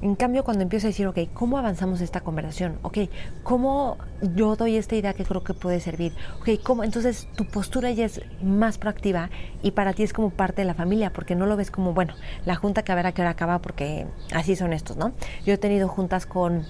En 0.00 0.14
cambio, 0.14 0.44
cuando 0.44 0.62
empiezo 0.62 0.86
a 0.86 0.90
decir, 0.90 1.06
ok, 1.08 1.18
¿cómo 1.34 1.58
avanzamos 1.58 2.00
esta 2.00 2.20
conversación? 2.20 2.78
Ok, 2.82 2.98
¿cómo 3.42 3.96
yo 4.36 4.54
doy 4.54 4.76
esta 4.76 4.94
idea 4.94 5.12
que 5.12 5.24
creo 5.24 5.42
que 5.42 5.54
puede 5.54 5.80
servir? 5.80 6.14
Ok, 6.40 6.50
¿cómo? 6.62 6.84
Entonces 6.84 7.28
tu 7.34 7.44
postura 7.46 7.90
ya 7.90 8.04
es 8.04 8.20
más 8.40 8.78
proactiva 8.78 9.28
y 9.60 9.72
para 9.72 9.92
ti 9.94 10.04
es 10.04 10.12
como 10.12 10.30
parte 10.30 10.62
de 10.62 10.66
la 10.66 10.74
familia, 10.74 11.12
porque 11.12 11.34
no 11.34 11.46
lo 11.46 11.56
ves 11.56 11.72
como, 11.72 11.94
bueno, 11.94 12.14
la 12.44 12.54
junta 12.54 12.84
que 12.84 12.92
a 12.92 12.94
ver 12.94 13.06
a 13.06 13.12
qué 13.12 13.22
hora 13.22 13.30
acaba, 13.30 13.58
porque 13.58 14.06
así 14.32 14.54
son 14.54 14.72
estos, 14.72 14.96
¿no? 14.96 15.12
Yo 15.44 15.54
he 15.54 15.58
tenido 15.58 15.88
juntas 15.88 16.26
con 16.26 16.64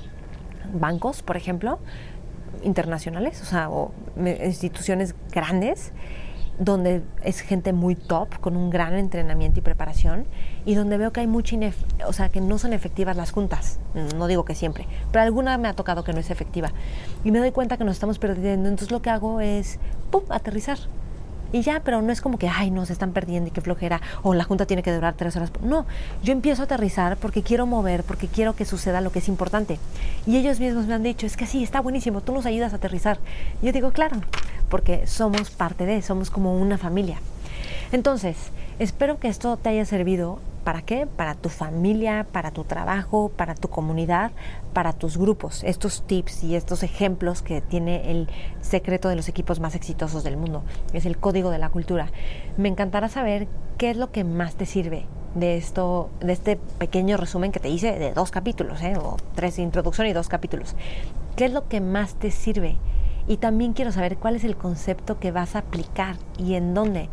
bancos, 0.72 1.22
por 1.22 1.36
ejemplo, 1.36 1.80
internacionales, 2.62 3.42
o 3.42 3.44
sea, 3.44 3.68
o 3.70 3.92
instituciones 4.16 5.14
grandes, 5.30 5.92
donde 6.58 7.02
es 7.22 7.40
gente 7.40 7.72
muy 7.72 7.94
top, 7.94 8.40
con 8.40 8.56
un 8.56 8.70
gran 8.70 8.94
entrenamiento 8.94 9.60
y 9.60 9.62
preparación, 9.62 10.26
y 10.64 10.74
donde 10.74 10.98
veo 10.98 11.12
que 11.12 11.20
hay 11.20 11.26
mucha, 11.26 11.56
o 12.06 12.12
sea, 12.12 12.28
que 12.28 12.40
no 12.40 12.58
son 12.58 12.72
efectivas 12.72 13.16
las 13.16 13.30
juntas. 13.30 13.78
No 14.16 14.26
digo 14.26 14.44
que 14.44 14.54
siempre, 14.54 14.86
pero 15.12 15.22
alguna 15.22 15.56
me 15.58 15.68
ha 15.68 15.74
tocado 15.74 16.04
que 16.04 16.12
no 16.12 16.20
es 16.20 16.30
efectiva. 16.30 16.72
Y 17.24 17.30
me 17.30 17.38
doy 17.38 17.52
cuenta 17.52 17.76
que 17.76 17.84
nos 17.84 17.94
estamos 17.94 18.18
perdiendo. 18.18 18.68
Entonces 18.68 18.90
lo 18.90 19.00
que 19.02 19.10
hago 19.10 19.40
es, 19.40 19.78
¡pum!, 20.10 20.22
aterrizar 20.28 20.78
y 21.52 21.62
ya, 21.62 21.80
pero 21.80 22.02
no 22.02 22.12
es 22.12 22.20
como 22.20 22.38
que, 22.38 22.48
ay, 22.48 22.70
no, 22.70 22.87
se 22.87 22.92
están 22.92 23.12
perdiendo 23.12 23.48
y 23.48 23.50
qué 23.50 23.61
flojera, 23.61 24.00
o 24.22 24.34
la 24.34 24.44
junta 24.44 24.66
tiene 24.66 24.82
que 24.82 24.92
durar 24.92 25.14
tres 25.14 25.37
horas. 25.37 25.50
No, 25.62 25.87
yo 26.22 26.32
empiezo 26.32 26.62
a 26.62 26.64
aterrizar 26.66 27.16
porque 27.16 27.42
quiero 27.42 27.66
mover, 27.66 28.04
porque 28.04 28.28
quiero 28.28 28.54
que 28.54 28.64
suceda 28.64 29.00
lo 29.00 29.12
que 29.12 29.20
es 29.20 29.28
importante. 29.28 29.78
Y 30.26 30.37
ellos 30.37 30.61
mismos 30.61 30.87
me 30.87 30.94
han 30.94 31.02
dicho, 31.02 31.26
es 31.26 31.37
que 31.37 31.46
sí, 31.46 31.62
está 31.62 31.80
buenísimo, 31.80 32.20
tú 32.20 32.32
nos 32.32 32.46
ayudas 32.46 32.72
a 32.72 32.76
aterrizar. 32.76 33.18
Yo 33.62 33.72
digo, 33.72 33.92
claro, 33.92 34.16
porque 34.68 35.06
somos 35.06 35.50
parte 35.50 35.87
de, 35.87 36.02
somos 36.02 36.30
como 36.30 36.58
una 36.58 36.78
familia. 36.78 37.18
Entonces, 37.92 38.37
espero 38.78 39.18
que 39.18 39.28
esto 39.28 39.56
te 39.56 39.70
haya 39.70 39.84
servido 39.84 40.38
¿Para 40.68 40.82
qué? 40.82 41.06
Para 41.06 41.34
tu 41.34 41.48
familia, 41.48 42.26
para 42.30 42.50
tu 42.50 42.62
trabajo, 42.62 43.30
para 43.34 43.54
tu 43.54 43.68
comunidad, 43.68 44.32
para 44.74 44.92
tus 44.92 45.16
grupos. 45.16 45.64
Estos 45.64 46.02
tips 46.02 46.44
y 46.44 46.56
estos 46.56 46.82
ejemplos 46.82 47.40
que 47.40 47.62
tiene 47.62 48.10
el 48.10 48.28
secreto 48.60 49.08
de 49.08 49.16
los 49.16 49.30
equipos 49.30 49.60
más 49.60 49.74
exitosos 49.74 50.24
del 50.24 50.36
mundo. 50.36 50.62
Es 50.92 51.06
el 51.06 51.16
código 51.16 51.50
de 51.50 51.56
la 51.56 51.70
cultura. 51.70 52.10
Me 52.58 52.68
encantará 52.68 53.08
saber 53.08 53.48
qué 53.78 53.88
es 53.88 53.96
lo 53.96 54.12
que 54.12 54.24
más 54.24 54.56
te 54.56 54.66
sirve 54.66 55.06
de 55.34 55.56
esto, 55.56 56.10
de 56.20 56.34
este 56.34 56.56
pequeño 56.56 57.16
resumen 57.16 57.50
que 57.50 57.60
te 57.60 57.70
hice 57.70 57.98
de 57.98 58.12
dos 58.12 58.30
capítulos, 58.30 58.82
¿eh? 58.82 58.92
o 59.00 59.16
tres 59.34 59.58
introducción 59.58 60.06
y 60.06 60.12
dos 60.12 60.28
capítulos. 60.28 60.76
¿Qué 61.34 61.46
es 61.46 61.52
lo 61.54 61.66
que 61.68 61.80
más 61.80 62.16
te 62.16 62.30
sirve? 62.30 62.76
Y 63.26 63.38
también 63.38 63.72
quiero 63.72 63.90
saber 63.90 64.18
cuál 64.18 64.36
es 64.36 64.44
el 64.44 64.58
concepto 64.58 65.18
que 65.18 65.30
vas 65.30 65.56
a 65.56 65.60
aplicar 65.60 66.16
y 66.36 66.56
en 66.56 66.74
dónde 66.74 67.08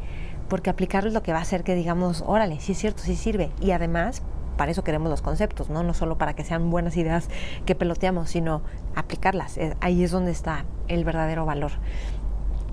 porque 0.47 0.69
aplicarlo 0.69 1.08
es 1.08 1.13
lo 1.13 1.23
que 1.23 1.34
va 1.34 1.39
a 1.39 1.41
hacer 1.41 1.63
que 1.63 1.75
digamos, 1.75 2.23
órale, 2.25 2.60
sí 2.60 2.73
es 2.73 2.77
cierto, 2.77 3.03
sí 3.03 3.15
sirve. 3.15 3.51
Y 3.62 3.71
además, 3.71 4.21
para 4.58 4.71
eso 4.71 4.84
queremos 4.84 5.10
los 5.10 5.21
conceptos, 5.21 5.69
¿no? 5.69 5.84
No 5.84 5.93
solo 5.93 6.17
para 6.17 6.34
que 6.34 6.43
sean 6.43 6.69
buenas 6.69 6.97
ideas 6.97 7.29
que 7.65 7.75
peloteamos, 7.75 8.29
sino 8.29 8.62
aplicarlas. 8.95 9.58
Eh, 9.58 9.75
ahí 9.81 10.03
es 10.03 10.12
donde 10.12 10.31
está 10.31 10.65
el 10.88 11.03
verdadero 11.03 11.45
valor. 11.45 11.71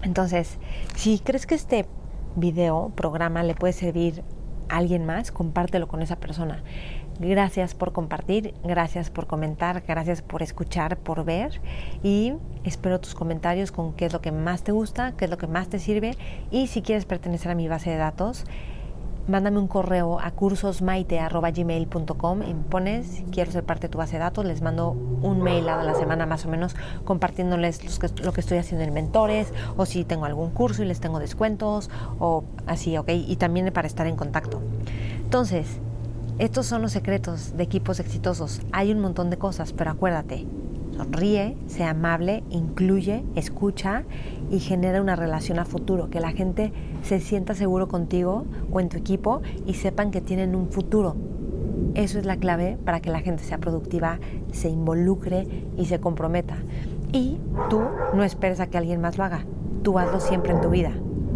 Entonces, 0.03 0.59
si 0.97 1.19
crees 1.19 1.47
que 1.47 1.55
este 1.55 1.87
video, 2.37 2.93
programa, 2.95 3.43
le 3.43 3.55
puede 3.55 3.73
servir 3.73 4.23
a 4.69 4.77
alguien 4.79 5.05
más, 5.07 5.33
compártelo 5.33 5.89
con 5.89 6.03
esa 6.03 6.17
persona. 6.17 6.63
Gracias 7.21 7.75
por 7.75 7.93
compartir, 7.93 8.55
gracias 8.65 9.11
por 9.11 9.27
comentar, 9.27 9.83
gracias 9.87 10.23
por 10.23 10.43
escuchar, 10.43 10.97
por 10.97 11.25
ver 11.25 11.61
y 12.03 12.33
espero 12.65 12.99
tus 13.01 13.15
comentarios 13.15 13.71
con 13.71 13.93
qué 13.93 14.07
es 14.07 14.13
lo 14.13 14.21
que 14.21 14.33
más 14.33 14.65
te 14.65 14.73
gusta, 14.73 15.13
qué 15.13 15.27
es 15.27 15.31
lo 15.31 15.39
que 15.39 15.47
más 15.47 15.69
te 15.69 15.79
sirve 15.79 16.17
y 16.51 16.67
si 16.69 16.81
quieres 16.83 17.05
pertenecer 17.05 17.53
a 17.53 17.55
mi 17.55 17.69
base 17.69 17.91
de 17.91 17.97
datos, 17.97 18.45
mándame 19.29 19.59
un 19.59 19.69
correo 19.69 20.19
a 20.21 20.33
cursosmaite.gmail.com 20.33 22.43
y 22.43 22.55
pones 22.55 23.23
quiero 23.31 23.53
ser 23.53 23.63
parte 23.63 23.89
de 23.89 23.91
tu 23.91 23.99
base 23.99 24.15
de 24.15 24.21
datos, 24.21 24.45
les 24.45 24.63
mando 24.63 24.91
un 24.91 25.43
mail 25.43 25.69
a 25.69 25.85
la 25.85 25.95
semana 25.95 26.27
más 26.27 26.45
o 26.47 26.49
menos 26.49 26.75
compartiéndoles 27.05 28.03
lo 28.25 28.33
que 28.33 28.41
estoy 28.41 28.59
haciendo 28.59 28.85
en 28.85 28.93
mentores 28.95 29.53
o 29.77 29.87
si 29.87 30.03
tengo 30.05 30.25
algún 30.25 30.51
curso 30.51 30.83
y 30.83 30.87
les 30.87 30.99
tengo 30.99 31.21
descuentos 31.21 31.89
o 32.19 32.43
así, 32.67 32.97
¿ok? 32.97 33.11
Y 33.11 33.37
también 33.37 33.73
para 33.73 33.87
estar 33.87 34.09
en 34.09 34.17
contacto. 34.17 34.61
Entonces, 35.21 35.79
Estos 36.43 36.67
son 36.67 36.83
los 36.83 36.91
secretos 36.91 37.57
de 37.57 37.63
equipos 37.63 38.01
exitosos. 38.01 38.63
Hay 38.73 38.91
un 38.91 38.99
montón 38.99 39.31
de 39.31 39.39
cosas, 39.39 39.73
pero 39.73 39.93
acuérdate, 39.93 40.45
sonríe, 40.97 41.57
sea 41.69 41.91
amable, 41.91 42.43
incluye, 42.51 43.25
escucha 43.37 44.03
y 44.51 44.59
genera 44.59 45.01
una 45.01 45.15
relación 45.15 45.61
a 45.61 45.65
futuro, 45.65 46.11
que 46.11 46.19
la 46.19 46.33
gente 46.33 46.73
se 47.05 47.21
sienta 47.21 47.55
seguro 47.55 47.87
contigo 47.87 48.45
o 48.73 48.81
en 48.81 48.89
tu 48.89 48.97
equipo 48.97 49.41
y 49.67 49.75
sepan 49.75 50.11
que 50.11 50.21
tienen 50.21 50.57
un 50.57 50.69
futuro. 50.69 51.15
Eso 51.95 52.19
es 52.19 52.27
la 52.27 52.39
clave 52.39 52.77
para 52.85 52.99
que 52.99 53.11
la 53.11 53.21
gente 53.21 53.45
sea 53.45 53.59
productiva, 53.59 54.19
se 54.51 54.69
involucre 54.69 55.47
y 55.77 55.87
se 55.87 56.01
comprometa. 56.01 56.57
Y 57.13 57.39
tú 57.71 57.83
no 58.15 58.25
esperes 58.25 58.59
a 58.59 58.67
que 58.67 58.79
alguien 58.79 59.01
más 59.01 59.17
lo 59.17 59.23
haga. 59.23 59.47
Tú 59.85 59.97
hazlo 59.97 60.19
siempre 60.19 60.51
en 60.51 60.61
tu 60.61 60.71
vida. 60.71 60.91